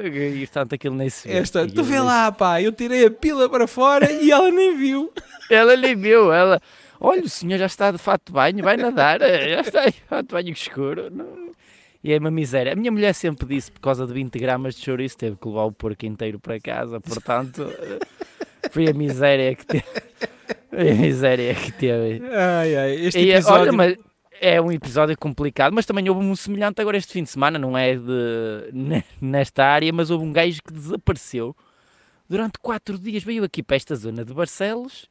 e 0.05 0.39
portanto 0.45 0.73
aquilo 0.75 0.95
nem 0.95 1.09
se 1.09 1.27
vê. 1.27 1.35
Esta, 1.37 1.63
E 1.63 1.71
tu 1.71 1.83
vê 1.83 1.99
lá, 1.99 2.31
pá, 2.31 2.61
eu 2.61 2.71
tirei 2.71 3.05
a 3.05 3.11
pila 3.11 3.49
para 3.49 3.67
fora 3.67 4.11
e 4.11 4.31
ela 4.31 4.49
nem 4.51 4.75
viu. 4.77 5.11
Ela 5.49 5.75
nem 5.75 5.95
viu, 5.95 6.31
ela. 6.31 6.61
Olha, 6.99 7.23
o 7.23 7.29
senhor 7.29 7.57
já 7.57 7.65
está 7.65 7.91
de 7.91 7.97
fato 7.97 8.27
de 8.27 8.31
banho, 8.33 8.63
vai 8.63 8.77
nadar, 8.77 9.21
eh, 9.21 9.55
já 9.55 9.61
está 9.61 9.85
de 9.85 10.01
fato 10.07 10.27
de 10.27 10.33
banho 10.33 10.49
escuro. 10.51 11.09
Não. 11.11 11.45
E 12.03 12.13
é 12.13 12.17
uma 12.17 12.31
miséria. 12.31 12.73
A 12.73 12.75
minha 12.75 12.91
mulher 12.91 13.13
sempre 13.13 13.47
disse, 13.47 13.71
por 13.71 13.81
causa 13.81 14.05
de 14.05 14.13
20 14.13 14.37
gramas 14.39 14.75
de 14.75 14.83
chouriço, 14.85 15.17
teve 15.17 15.35
que 15.35 15.47
levar 15.47 15.63
o 15.65 15.71
porco 15.71 16.05
inteiro 16.05 16.39
para 16.39 16.59
casa, 16.59 17.01
portanto, 17.01 17.63
eh, 17.79 17.99
foi 18.71 18.87
a 18.87 18.93
miséria 18.93 19.55
que 19.55 19.65
teve. 19.65 19.83
Foi 20.69 20.91
a 20.91 20.95
miséria 20.95 21.55
que 21.55 21.71
teve. 21.71 22.21
Ai, 22.33 22.75
ai, 22.75 22.95
este 23.05 23.17
E, 23.19 23.31
eh, 23.31 23.35
episódio... 23.35 23.61
olha, 23.61 23.71
mas 23.71 23.95
é 24.41 24.59
um 24.61 24.71
episódio 24.71 25.17
complicado, 25.17 25.73
mas 25.73 25.85
também 25.85 26.07
houve 26.09 26.23
um 26.25 26.35
semelhante 26.35 26.81
agora 26.81 26.97
este 26.97 27.13
fim 27.13 27.23
de 27.23 27.29
semana, 27.29 27.57
não 27.59 27.77
é 27.77 27.95
de, 27.95 28.69
ne- 28.73 29.03
nesta 29.21 29.63
área, 29.65 29.91
mas 29.93 30.09
houve 30.09 30.25
um 30.25 30.31
gajo 30.31 30.61
que 30.65 30.73
desapareceu 30.73 31.55
durante 32.29 32.59
quatro 32.59 32.97
dias. 32.97 33.23
Veio 33.23 33.43
aqui 33.43 33.61
para 33.63 33.75
esta 33.75 33.95
zona 33.95 34.23
de 34.25 34.33
Barcelos 34.33 35.09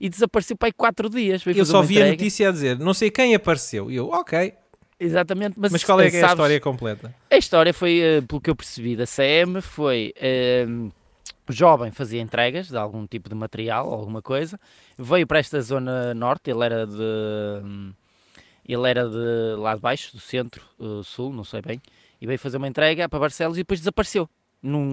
e 0.00 0.08
desapareceu 0.08 0.56
para 0.56 0.68
aí 0.68 0.72
quatro 0.72 1.08
dias. 1.08 1.42
Eu 1.46 1.64
só 1.64 1.82
vi 1.82 1.96
a 1.96 2.00
entrega. 2.00 2.16
notícia 2.16 2.48
a 2.48 2.52
dizer, 2.52 2.78
não 2.78 2.94
sei 2.94 3.10
quem 3.10 3.34
apareceu. 3.34 3.90
E 3.90 3.96
eu, 3.96 4.08
ok, 4.08 4.54
Exatamente, 4.98 5.58
mas, 5.58 5.72
mas, 5.72 5.84
qual 5.84 6.00
é, 6.00 6.08
é 6.08 6.24
a 6.24 6.26
história 6.28 6.60
completa? 6.60 7.14
A 7.30 7.36
história 7.36 7.74
foi, 7.74 7.98
eh, 8.00 8.20
pelo 8.22 8.40
que 8.40 8.48
eu 8.48 8.54
percebi 8.54 8.94
da 8.94 9.04
CM, 9.04 9.60
foi 9.60 10.14
eh, 10.16 10.64
o 11.48 11.52
jovem 11.52 11.90
fazia 11.90 12.20
entregas 12.20 12.68
de 12.68 12.76
algum 12.76 13.04
tipo 13.06 13.28
de 13.28 13.34
material, 13.34 13.92
alguma 13.92 14.22
coisa, 14.22 14.58
veio 14.96 15.26
para 15.26 15.40
esta 15.40 15.60
zona 15.60 16.14
norte, 16.14 16.50
ele 16.50 16.64
era 16.64 16.86
de 16.86 17.92
ele 18.66 18.88
era 18.88 19.08
de 19.08 19.56
lá 19.58 19.74
de 19.74 19.80
baixo, 19.80 20.12
do 20.12 20.20
centro, 20.20 20.62
eh, 20.80 21.02
sul, 21.04 21.32
não 21.32 21.44
sei 21.44 21.60
bem, 21.60 21.80
e 22.20 22.26
veio 22.26 22.38
fazer 22.38 22.56
uma 22.56 22.68
entrega 22.68 23.08
para 23.08 23.18
Barcelos 23.18 23.56
e 23.56 23.60
depois 23.60 23.80
desapareceu. 23.80 24.28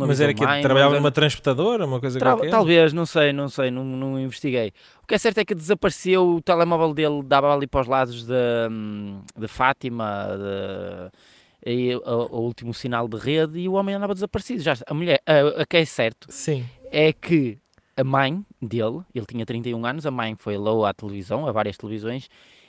Mas 0.05 0.19
era 0.19 0.33
que 0.33 0.45
trabalhava 0.61 0.95
numa 0.95 1.11
transportadora, 1.11 1.85
uma 1.85 2.01
coisa 2.01 2.19
Tra- 2.19 2.33
qualquer? 2.33 2.49
Talvez, 2.49 2.91
não 2.91 3.05
sei, 3.05 3.31
não 3.31 3.47
sei, 3.47 3.71
não, 3.71 3.85
não 3.85 4.19
investiguei. 4.19 4.73
O 5.01 5.07
que 5.07 5.15
é 5.15 5.17
certo 5.17 5.37
é 5.37 5.45
que 5.45 5.55
desapareceu, 5.55 6.27
o 6.27 6.41
telemóvel 6.41 6.93
dele 6.93 7.23
dava 7.23 7.53
ali 7.53 7.65
para 7.65 7.79
os 7.79 7.87
lados 7.87 8.25
de, 8.25 8.33
hum, 8.69 9.21
de 9.37 9.47
Fátima, 9.47 10.27
de, 10.37 11.71
e, 11.71 11.95
o, 11.95 12.01
o 12.03 12.41
último 12.41 12.73
sinal 12.73 13.07
de 13.07 13.15
rede, 13.15 13.59
e 13.59 13.69
o 13.69 13.73
homem 13.73 13.95
andava 13.95 14.13
desaparecido. 14.13 14.61
Já, 14.61 14.75
a 14.85 14.93
mulher, 14.93 15.21
a, 15.25 15.61
a 15.61 15.65
que 15.65 15.77
é 15.77 15.85
certo 15.85 16.27
Sim. 16.29 16.65
é 16.91 17.13
que 17.13 17.57
a 17.95 18.03
mãe 18.03 18.43
dele, 18.61 19.01
ele 19.15 19.25
tinha 19.25 19.45
31 19.45 19.85
anos, 19.85 20.05
a 20.05 20.11
mãe 20.11 20.35
foi 20.35 20.57
lá 20.57 20.89
à 20.89 20.93
televisão, 20.93 21.47
a 21.47 21.51
várias 21.53 21.77
televisões, 21.77 22.27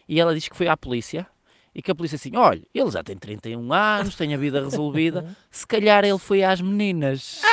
e 0.08 0.20
ela 0.20 0.34
disse 0.34 0.50
que 0.50 0.56
foi 0.56 0.68
à 0.68 0.76
polícia. 0.76 1.26
E 1.74 1.80
que 1.80 1.90
a 1.90 1.94
polícia 1.94 2.16
assim, 2.16 2.36
olha, 2.36 2.62
ele 2.74 2.90
já 2.90 3.02
tem 3.02 3.16
31 3.16 3.72
anos, 3.72 4.14
tem 4.14 4.34
a 4.34 4.36
vida 4.36 4.60
resolvida, 4.62 5.34
se 5.50 5.66
calhar 5.66 6.04
ele 6.04 6.18
foi 6.18 6.42
às 6.44 6.60
meninas. 6.60 7.40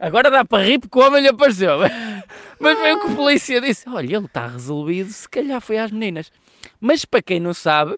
Agora 0.00 0.30
dá 0.30 0.44
para 0.44 0.62
rir 0.64 0.78
porque 0.78 0.96
o 0.98 1.02
homem 1.06 1.22
lhe 1.22 1.28
apareceu. 1.28 1.78
Mas 2.60 2.78
foi 2.78 2.92
o 2.94 3.00
que 3.00 3.12
a 3.12 3.16
polícia 3.16 3.60
disse. 3.60 3.88
Olha, 3.88 4.16
ele 4.16 4.26
está 4.26 4.46
resolvido, 4.46 5.10
se 5.10 5.28
calhar 5.28 5.60
foi 5.60 5.78
às 5.78 5.90
meninas. 5.90 6.30
Mas 6.80 7.04
para 7.04 7.20
quem 7.20 7.40
não 7.40 7.52
sabe, 7.52 7.96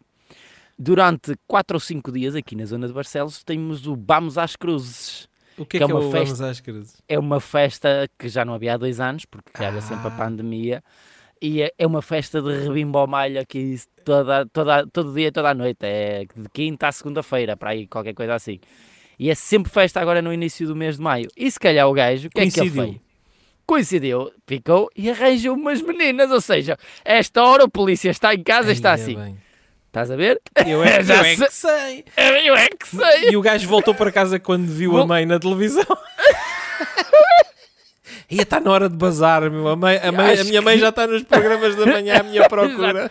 durante 0.79 1.35
4 1.46 1.77
ou 1.77 1.81
5 1.81 2.11
dias 2.12 2.35
aqui 2.35 2.57
na 2.57 2.64
zona 2.64 2.87
de 2.87 2.92
Barcelos 2.92 3.44
temos 3.44 3.87
o 3.87 3.94
Vamos 3.96 4.38
às 4.38 4.57
Cruzes. 4.57 5.29
O 5.59 5.66
que 5.66 5.77
é 5.77 5.81
Que 5.81 5.85
é 5.85 5.87
que, 5.87 5.92
é 5.92 5.94
o 5.94 6.11
festa- 6.11 6.25
Vamos 6.25 6.40
às 6.40 6.61
Cruzes? 6.61 7.03
É 7.07 7.18
uma 7.18 7.38
festa 7.40 8.09
que 8.18 8.29
já 8.31 8.44
não 8.46 8.55
havia 8.55 8.75
há 8.75 8.77
dois 8.79 8.99
anos, 8.99 9.25
porque 9.27 9.62
era 9.62 9.81
sempre 9.83 10.09
a 10.09 10.11
Ah. 10.11 10.16
pandemia. 10.16 10.83
E 11.42 11.62
é, 11.62 11.72
é 11.79 11.87
uma 11.87 12.03
festa 12.03 12.42
de 12.42 12.53
rebimbomalho 12.53 13.40
aqui 13.40 13.81
toda, 14.05 14.44
toda, 14.46 14.87
todo 14.87 15.14
dia, 15.14 15.33
toda 15.33 15.50
a 15.50 15.55
noite. 15.55 15.79
É 15.83 16.24
de 16.37 16.48
quinta 16.53 16.88
à 16.88 16.92
segunda-feira, 16.92 17.57
para 17.57 17.70
aí, 17.70 17.87
qualquer 17.87 18.12
coisa 18.14 18.35
assim. 18.35 18.61
E 19.18 19.31
é 19.31 19.35
sempre 19.35 19.70
festa 19.72 20.00
agora 20.00 20.20
no 20.20 20.33
início 20.33 20.66
do 20.66 20.76
mês 20.76 20.96
de 20.96 21.03
maio. 21.03 21.29
E 21.37 21.50
se 21.50 21.59
calhar 21.59 21.88
o 21.88 21.92
gajo, 21.92 22.29
o 22.29 22.31
que 22.31 22.40
é 22.40 22.50
que 22.50 22.61
ele 22.61 22.70
foi? 22.70 23.00
coincidiu, 23.66 24.33
ficou 24.48 24.90
e 24.96 25.09
arranjou 25.09 25.55
umas 25.55 25.81
meninas. 25.81 26.31
Ou 26.31 26.40
seja, 26.40 26.76
esta 27.05 27.42
hora 27.44 27.64
o 27.64 27.70
polícia 27.70 28.11
está 28.11 28.35
em 28.35 28.42
casa 28.42 28.70
e 28.70 28.72
está 28.72 28.92
assim. 28.92 29.14
bem. 29.16 29.38
Estás 29.87 30.11
a 30.11 30.16
ver? 30.16 30.40
Eu 30.66 30.83
é, 30.85 31.03
Já 31.05 31.16
eu 31.16 31.24
é 31.24 31.37
que 31.37 31.53
sei. 31.53 32.05
Eu 32.46 32.57
é 32.57 32.68
que 32.68 32.88
sei. 32.88 33.31
E 33.31 33.37
o 33.37 33.40
gajo 33.40 33.68
voltou 33.68 33.94
para 33.94 34.11
casa 34.12 34.38
quando 34.38 34.66
viu 34.66 34.92
a 34.92 34.98
Vol- 34.98 35.07
mãe 35.07 35.24
na 35.26 35.38
televisão. 35.38 35.85
Ia 38.31 38.43
estar 38.43 38.61
na 38.61 38.71
hora 38.71 38.88
de 38.88 38.97
bazar, 38.97 39.51
meu. 39.51 39.66
A, 39.69 39.77
mãe- 39.77 39.99
a 39.99 40.12
mãe- 40.12 40.38
a 40.40 40.45
minha 40.45 40.62
mãe 40.62 40.79
já 40.79 40.90
está 40.90 41.07
nos 41.07 41.23
programas 41.25 41.75
da 41.75 41.85
manhã 41.87 42.21
à 42.21 42.23
minha 42.23 42.47
procura. 42.49 43.11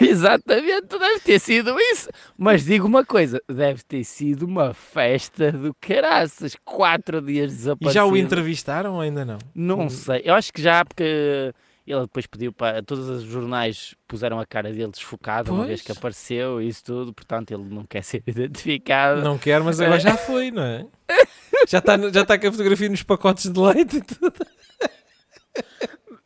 Exatamente, 0.00 0.98
deve 0.98 1.20
ter 1.20 1.38
sido 1.38 1.74
isso. 1.92 2.08
Mas 2.38 2.64
digo 2.64 2.86
uma 2.86 3.04
coisa: 3.04 3.40
deve 3.48 3.82
ter 3.84 4.02
sido 4.04 4.44
uma 4.44 4.74
festa 4.74 5.52
do 5.52 5.74
caraças. 5.80 6.56
Quatro 6.64 7.20
dias 7.20 7.52
E 7.52 7.56
desaparecido. 7.56 7.92
já 7.92 8.04
o 8.04 8.16
entrevistaram 8.16 8.94
ou 8.94 9.00
ainda 9.00 9.24
não? 9.24 9.38
Não 9.54 9.88
sei, 9.88 10.22
eu 10.24 10.34
acho 10.34 10.52
que 10.52 10.62
já, 10.62 10.84
porque 10.84 11.52
ele 11.90 12.02
depois 12.02 12.26
pediu 12.26 12.52
para. 12.52 12.82
Todos 12.82 13.08
os 13.08 13.22
jornais 13.24 13.94
puseram 14.06 14.38
a 14.38 14.46
cara 14.46 14.70
dele 14.72 14.90
desfocada 14.92 15.50
uma 15.50 15.58
Pois. 15.58 15.68
vez 15.68 15.82
que 15.82 15.92
apareceu 15.92 16.60
e 16.62 16.68
isso 16.68 16.84
tudo, 16.84 17.12
portanto 17.12 17.50
ele 17.52 17.64
não 17.64 17.84
quer 17.84 18.02
ser 18.04 18.22
identificado. 18.26 19.20
Não 19.22 19.36
quero, 19.38 19.64
mas 19.64 19.80
agora 19.80 19.98
já 20.00 20.16
foi, 20.16 20.50
não 20.50 20.62
é? 20.62 20.86
Já 21.68 21.78
está 21.78 21.96
já 22.10 22.22
está 22.22 22.36
com 22.38 22.48
a 22.48 22.50
fotografia 22.50 22.88
nos 22.88 23.02
pacotes 23.04 23.52
de 23.52 23.60
leite 23.60 23.98
e 23.98 24.00
tudo. 24.02 24.34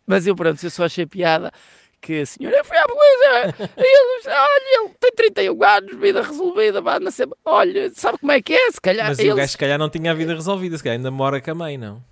Mas 0.07 0.27
eu, 0.27 0.35
pronto, 0.37 0.63
eu 0.65 0.71
só 0.71 0.85
achei 0.85 1.05
piada 1.05 1.53
que 2.01 2.21
a 2.21 2.27
senhora 2.27 2.63
foi 2.63 2.77
à 2.79 2.85
polícia. 2.87 3.69
e 3.77 3.81
ele, 3.83 4.29
olha, 4.29 4.85
ele 4.85 4.95
tem 5.01 5.13
31 5.13 5.63
anos, 5.65 5.97
vida 6.01 6.23
resolvida, 6.23 6.81
não 7.01 7.11
sei, 7.11 7.27
olha, 7.45 7.91
sabe 7.95 8.19
como 8.19 8.31
é 8.33 8.41
que 8.41 8.55
é? 8.55 8.71
Se 8.71 8.81
calhar 8.81 9.09
Mas 9.09 9.19
ele. 9.19 9.33
o 9.33 9.37
gajo 9.37 9.51
se 9.53 9.59
calhar 9.59 9.79
não 9.79 9.91
tinha 9.91 10.13
a 10.13 10.15
vida 10.15 10.33
resolvida, 10.35 10.77
se 10.79 10.85
calhar 10.85 10.97
ainda 10.97 11.11
mora 11.11 11.41
com 11.41 11.51
a 11.51 11.55
mãe, 11.55 11.77
não? 11.77 12.03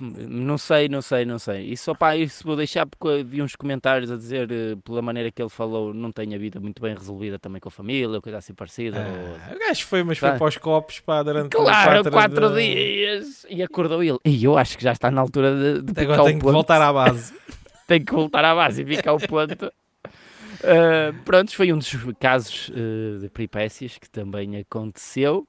Não 0.00 0.58
sei, 0.58 0.88
não 0.88 1.00
sei, 1.00 1.24
não 1.24 1.38
sei. 1.38 1.64
Isso, 1.66 1.90
opá, 1.92 2.16
isso 2.16 2.42
vou 2.44 2.56
deixar 2.56 2.86
porque 2.86 3.22
vi 3.22 3.40
uns 3.40 3.54
comentários 3.54 4.10
a 4.10 4.16
dizer, 4.16 4.50
eh, 4.50 4.76
pela 4.84 5.00
maneira 5.00 5.30
que 5.30 5.40
ele 5.40 5.48
falou, 5.48 5.94
não 5.94 6.10
tem 6.10 6.34
a 6.34 6.38
vida 6.38 6.58
muito 6.58 6.82
bem 6.82 6.94
resolvida 6.94 7.38
também 7.38 7.60
com 7.60 7.68
a 7.68 7.72
família, 7.72 8.08
ou 8.16 8.20
coisa 8.22 8.38
assim 8.38 8.52
parecida. 8.54 8.98
ou- 8.98 9.36
Ah, 9.36 9.54
o 9.54 9.58
gajo 9.58 9.86
foi, 9.86 10.02
mas 10.02 10.18
foi 10.18 10.30
Vai. 10.30 10.38
para 10.38 10.48
os 10.48 10.56
copos 10.56 11.00
para 11.00 11.22
durante 11.22 11.50
Claro, 11.56 12.10
quatro, 12.10 12.50
de- 12.50 12.56
dias. 12.56 13.46
E 13.48 13.62
acordou 13.62 14.02
ele. 14.02 14.18
E 14.24 14.44
eu 14.44 14.58
acho 14.58 14.76
que 14.76 14.82
já 14.82 14.92
está 14.92 15.10
na 15.10 15.20
altura 15.20 15.54
de, 15.82 15.92
de 15.92 16.00
Agora 16.00 16.24
tenho 16.24 16.38
que 16.40 16.44
voltar 16.44 16.82
à 16.82 16.92
base. 16.92 17.32
Tem 17.86 18.04
que 18.04 18.12
voltar 18.12 18.44
à 18.44 18.54
base 18.54 18.82
e 18.82 18.84
picar 18.84 19.14
o 19.14 19.20
ponto. 19.20 19.66
Uh, 19.66 21.12
pronto, 21.24 21.54
foi 21.54 21.72
um 21.72 21.78
dos 21.78 21.94
casos 22.18 22.70
uh, 22.70 23.20
de 23.20 23.28
peripécias 23.28 23.98
que 23.98 24.08
também 24.10 24.56
aconteceu. 24.56 25.46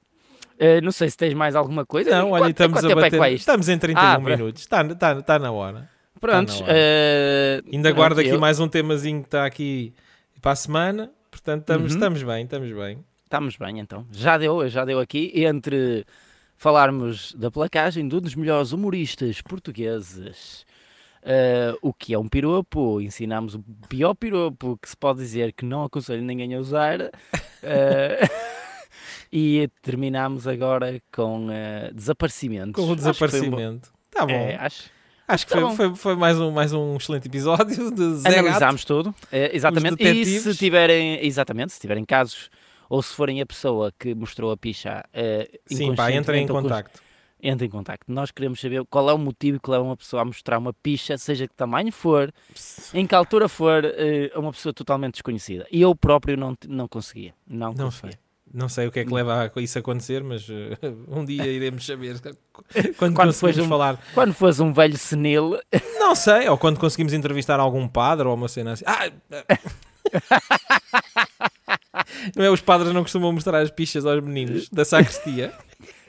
Uh, 0.60 0.80
não 0.82 0.90
sei 0.90 1.08
se 1.08 1.16
tens 1.16 1.34
mais 1.34 1.54
alguma 1.54 1.86
coisa. 1.86 2.10
Não, 2.10 2.30
olha, 2.32 2.42
Quanto- 2.42 2.50
estamos 2.50 2.80
quanto 2.80 2.88
a 2.88 2.90
é 2.90 2.94
bater. 3.10 3.32
isto? 3.32 3.38
estamos 3.42 3.68
em 3.68 3.78
31 3.78 4.00
Ah, 4.04 4.18
minutos. 4.18 4.62
Está, 4.62 4.82
está, 4.82 5.12
está 5.18 5.38
na 5.38 5.52
hora. 5.52 5.88
Prontos. 6.20 6.58
Tá 6.60 6.66
na 6.66 6.72
hora. 6.72 7.62
uh, 7.64 7.74
Ainda 7.74 7.92
guardo 7.92 8.18
aqui 8.18 8.30
eu- 8.30 8.40
mais 8.40 8.58
um 8.58 8.66
temazinho 8.68 9.20
que 9.20 9.28
está 9.28 9.46
aqui 9.46 9.94
para 10.42 10.52
a 10.52 10.56
semana. 10.56 11.10
Portanto, 11.30 11.60
estamos, 11.60 11.92
Uhum. 11.92 11.98
estamos 11.98 12.22
bem, 12.24 12.44
estamos 12.44 12.72
bem. 12.72 12.98
Estamos 13.24 13.56
bem 13.56 13.78
então. 13.78 14.04
Já 14.10 14.36
deu, 14.38 14.68
já 14.68 14.84
deu 14.84 14.98
aqui. 14.98 15.30
Entre 15.34 16.04
falarmos 16.56 17.32
da 17.34 17.50
placagem 17.50 18.08
de 18.08 18.16
um 18.16 18.20
dos 18.20 18.34
melhores 18.34 18.72
humoristas 18.72 19.40
portugueses, 19.42 20.66
eh, 21.22 21.72
o 21.82 21.92
que 21.92 22.12
é 22.14 22.18
um 22.18 22.26
piropo, 22.28 23.00
ensinámos 23.00 23.54
o 23.54 23.62
pior 23.88 24.14
piropo 24.14 24.76
que 24.82 24.88
se 24.88 24.96
pode 24.96 25.20
dizer 25.20 25.52
que 25.52 25.64
não 25.64 25.84
aconselho 25.84 26.22
ninguém 26.22 26.52
a 26.54 26.58
usar. 26.58 26.98
e 29.32 29.68
terminamos 29.82 30.46
agora 30.46 31.00
com 31.12 31.48
eh, 31.50 31.90
desaparecimentos. 31.94 32.72
Com 32.74 32.92
o 32.92 32.96
que 32.96 33.02
foi 33.02 33.10
um 33.10 33.50
bom- 33.50 33.56
desaparecimento. 33.56 33.92
É, 34.28 34.56
acho. 34.56 34.90
Acho 35.26 35.46
que 35.46 35.52
tá 35.52 35.60
foi, 35.60 35.76
foi, 35.76 35.94
foi 35.94 36.16
mais, 36.16 36.40
um, 36.40 36.50
mais 36.50 36.72
um 36.72 36.96
excelente 36.96 37.28
episódio 37.28 37.90
de 37.90 38.14
Zé 38.16 38.30
Gato. 38.30 38.38
Analisámos 38.38 38.84
tudo, 38.86 39.14
eh, 39.30 39.50
exatamente. 39.54 40.02
E 40.02 40.24
se 40.24 40.54
tiverem, 40.56 41.24
exatamente, 41.24 41.72
se 41.74 41.78
tiverem 41.80 42.02
casos 42.04 42.48
ou 42.88 43.02
se 43.02 43.12
forem 43.14 43.38
a 43.42 43.44
pessoa 43.46 43.92
que 43.98 44.14
mostrou 44.14 44.50
a 44.50 44.56
picha 44.56 45.04
eh, 45.12 45.46
Sim, 45.66 45.94
pá, 45.94 46.10
entrem 46.10 46.44
em 46.44 46.46
contacto. 46.48 46.98
entre 47.42 47.66
em 47.66 47.70
contacto. 47.70 48.10
Nós 48.10 48.30
queremos 48.30 48.58
saber 48.58 48.82
qual 48.88 49.10
é 49.10 49.12
o 49.12 49.18
motivo 49.18 49.60
que 49.60 49.70
leva 49.70 49.84
uma 49.84 49.98
pessoa 49.98 50.22
a 50.22 50.24
mostrar 50.24 50.56
uma 50.56 50.72
picha, 50.72 51.18
seja 51.18 51.46
que 51.46 51.54
tamanho 51.54 51.92
for, 51.92 52.32
em 52.94 53.06
que 53.06 53.14
altura 53.14 53.50
for, 53.50 53.84
a 54.34 54.38
uma 54.40 54.50
pessoa 54.50 54.72
totalmente 54.72 55.12
desconhecida. 55.16 55.66
E 55.70 55.82
eu 55.82 55.94
próprio 55.94 56.38
não, 56.38 56.56
não 56.66 56.88
conseguia. 56.88 57.34
Não, 57.46 57.74
Não 57.74 57.84
conseguia. 57.90 58.12
sei. 58.12 58.20
Não 58.52 58.68
sei 58.68 58.86
o 58.86 58.92
que 58.92 59.00
é 59.00 59.04
que 59.04 59.12
leva 59.12 59.50
a 59.54 59.60
isso 59.60 59.78
a 59.78 59.80
acontecer, 59.80 60.22
mas 60.24 60.46
eh, 60.48 60.76
um 61.08 61.24
dia 61.24 61.46
iremos 61.46 61.84
saber 61.84 62.18
quando, 62.20 62.38
Quando 62.96 63.14
conseguimos 63.14 63.38
fores 63.40 63.58
um- 63.58 63.68
falar. 63.68 63.98
Quando 64.14 64.32
fosse 64.32 64.62
um 64.62 64.72
velho 64.72 64.96
senil, 64.96 65.58
Não 65.98 66.14
sei, 66.14 66.48
ou 66.48 66.56
quando 66.56 66.80
conseguimos 66.80 67.12
entrevistar 67.12 67.60
algum 67.60 67.86
padre 67.86 68.26
ou 68.26 68.34
uma 68.34 68.48
cena 68.48 68.72
assim. 68.72 68.84
Ah, 68.86 69.10
não 72.36 72.44
é? 72.44 72.50
Os 72.50 72.60
padres 72.60 72.92
não 72.92 73.02
costumam 73.02 73.32
mostrar 73.32 73.60
as 73.60 73.70
pichas 73.70 74.04
aos 74.06 74.22
meninos 74.24 74.68
da 74.70 74.84
sacristia. 74.84 75.52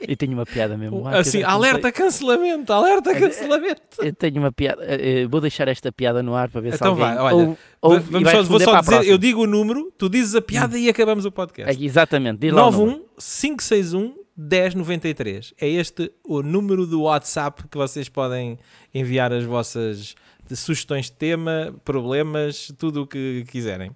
Eu 0.08 0.16
tenho 0.16 0.32
uma 0.32 0.44
piada 0.46 0.76
mesmo. 0.76 1.06
Ah, 1.06 1.18
Assim, 1.18 1.42
alerta 1.42 1.90
cancelamento, 1.92 2.72
alerta 2.72 3.14
cancelamento. 3.14 3.80
Eu 4.02 4.12
tenho 4.12 4.38
uma 4.38 4.52
piada. 4.52 4.84
eh, 4.84 5.26
vou 5.26 5.40
deixar 5.40 5.68
esta 5.68 5.90
piada 5.92 6.22
no 6.22 6.34
ar 6.34 6.48
para 6.48 6.60
ver 6.60 6.70
se 6.70 6.76
Então 6.76 6.88
alguém 6.88 7.04
vai, 7.06 7.18
olha, 7.18 7.56
Vamos 7.82 8.30
só, 8.30 8.42
vou 8.42 8.60
só 8.60 8.80
dizer, 8.80 9.06
eu 9.08 9.16
digo 9.18 9.42
o 9.42 9.46
número, 9.46 9.92
tu 9.96 10.08
dizes 10.08 10.34
a 10.34 10.42
piada 10.42 10.78
e 10.78 10.88
acabamos 10.88 11.24
o 11.24 11.32
podcast. 11.32 11.72
Aqui, 11.72 11.84
exatamente, 11.84 12.38
diz 12.40 12.52
lá 12.52 12.66
o 12.68 12.70
número. 12.70 12.90
91 12.90 13.04
561 13.18 14.20
1093. 14.36 15.54
É 15.60 15.68
este 15.68 16.10
o 16.24 16.42
número 16.42 16.86
do 16.86 17.02
WhatsApp 17.02 17.68
que 17.68 17.76
vocês 17.76 18.08
podem 18.08 18.58
enviar 18.94 19.32
as 19.32 19.44
vossas 19.44 20.14
sugestões 20.54 21.06
de 21.06 21.12
tema, 21.12 21.74
problemas, 21.84 22.72
tudo 22.78 23.02
o 23.02 23.06
que 23.06 23.44
quiserem. 23.48 23.92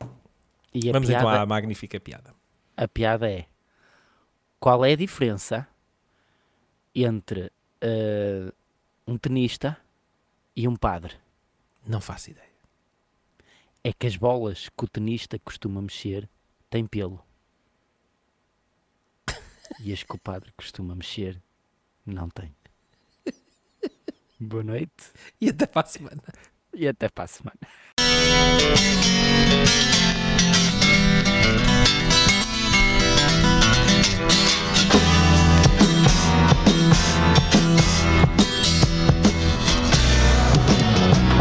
E 0.73 0.91
Vamos 0.93 1.09
então 1.09 1.23
piada, 1.23 1.41
à 1.43 1.47
magnífica 1.47 1.99
piada. 2.01 2.35
a 2.77 2.87
piada 2.89 3.31
é: 3.31 3.45
qual 4.61 4.85
é 4.85 4.93
a 4.93 4.97
diferença 4.97 5.67
entre 6.95 7.51
uh, 7.83 8.53
um 9.07 9.19
tenista 9.19 9.77
e 10.55 10.69
um 10.69 10.77
padre? 10.77 11.15
Não 11.87 12.01
faço 12.01 12.31
ideia. 12.31 12.55
É 13.83 13.93
que 13.93 14.07
as 14.07 14.17
bolas 14.17 14.69
que 14.69 14.85
o 14.85 14.89
tenista 14.89 15.39
costuma 15.39 15.83
mexer 15.83 16.29
têm 16.71 16.87
pelo. 16.87 17.23
e 19.81 19.93
as 19.93 20.03
que 20.03 20.15
o 20.15 20.19
padre 20.19 20.53
costuma 20.57 20.95
mexer 20.95 21.43
não 22.07 22.29
têm. 22.29 22.55
Boa 24.41 24.63
noite. 24.63 25.13
E 25.41 25.51
até 25.51 25.67
para 25.67 25.87
a 25.87 25.91
semana. 25.91 26.23
E 26.73 26.89
até 26.89 27.09
para 27.09 27.25
a 27.25 27.29
semana. 27.29 27.61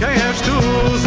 K 0.03 0.09
have 0.19 0.41
tools. 0.43 1.02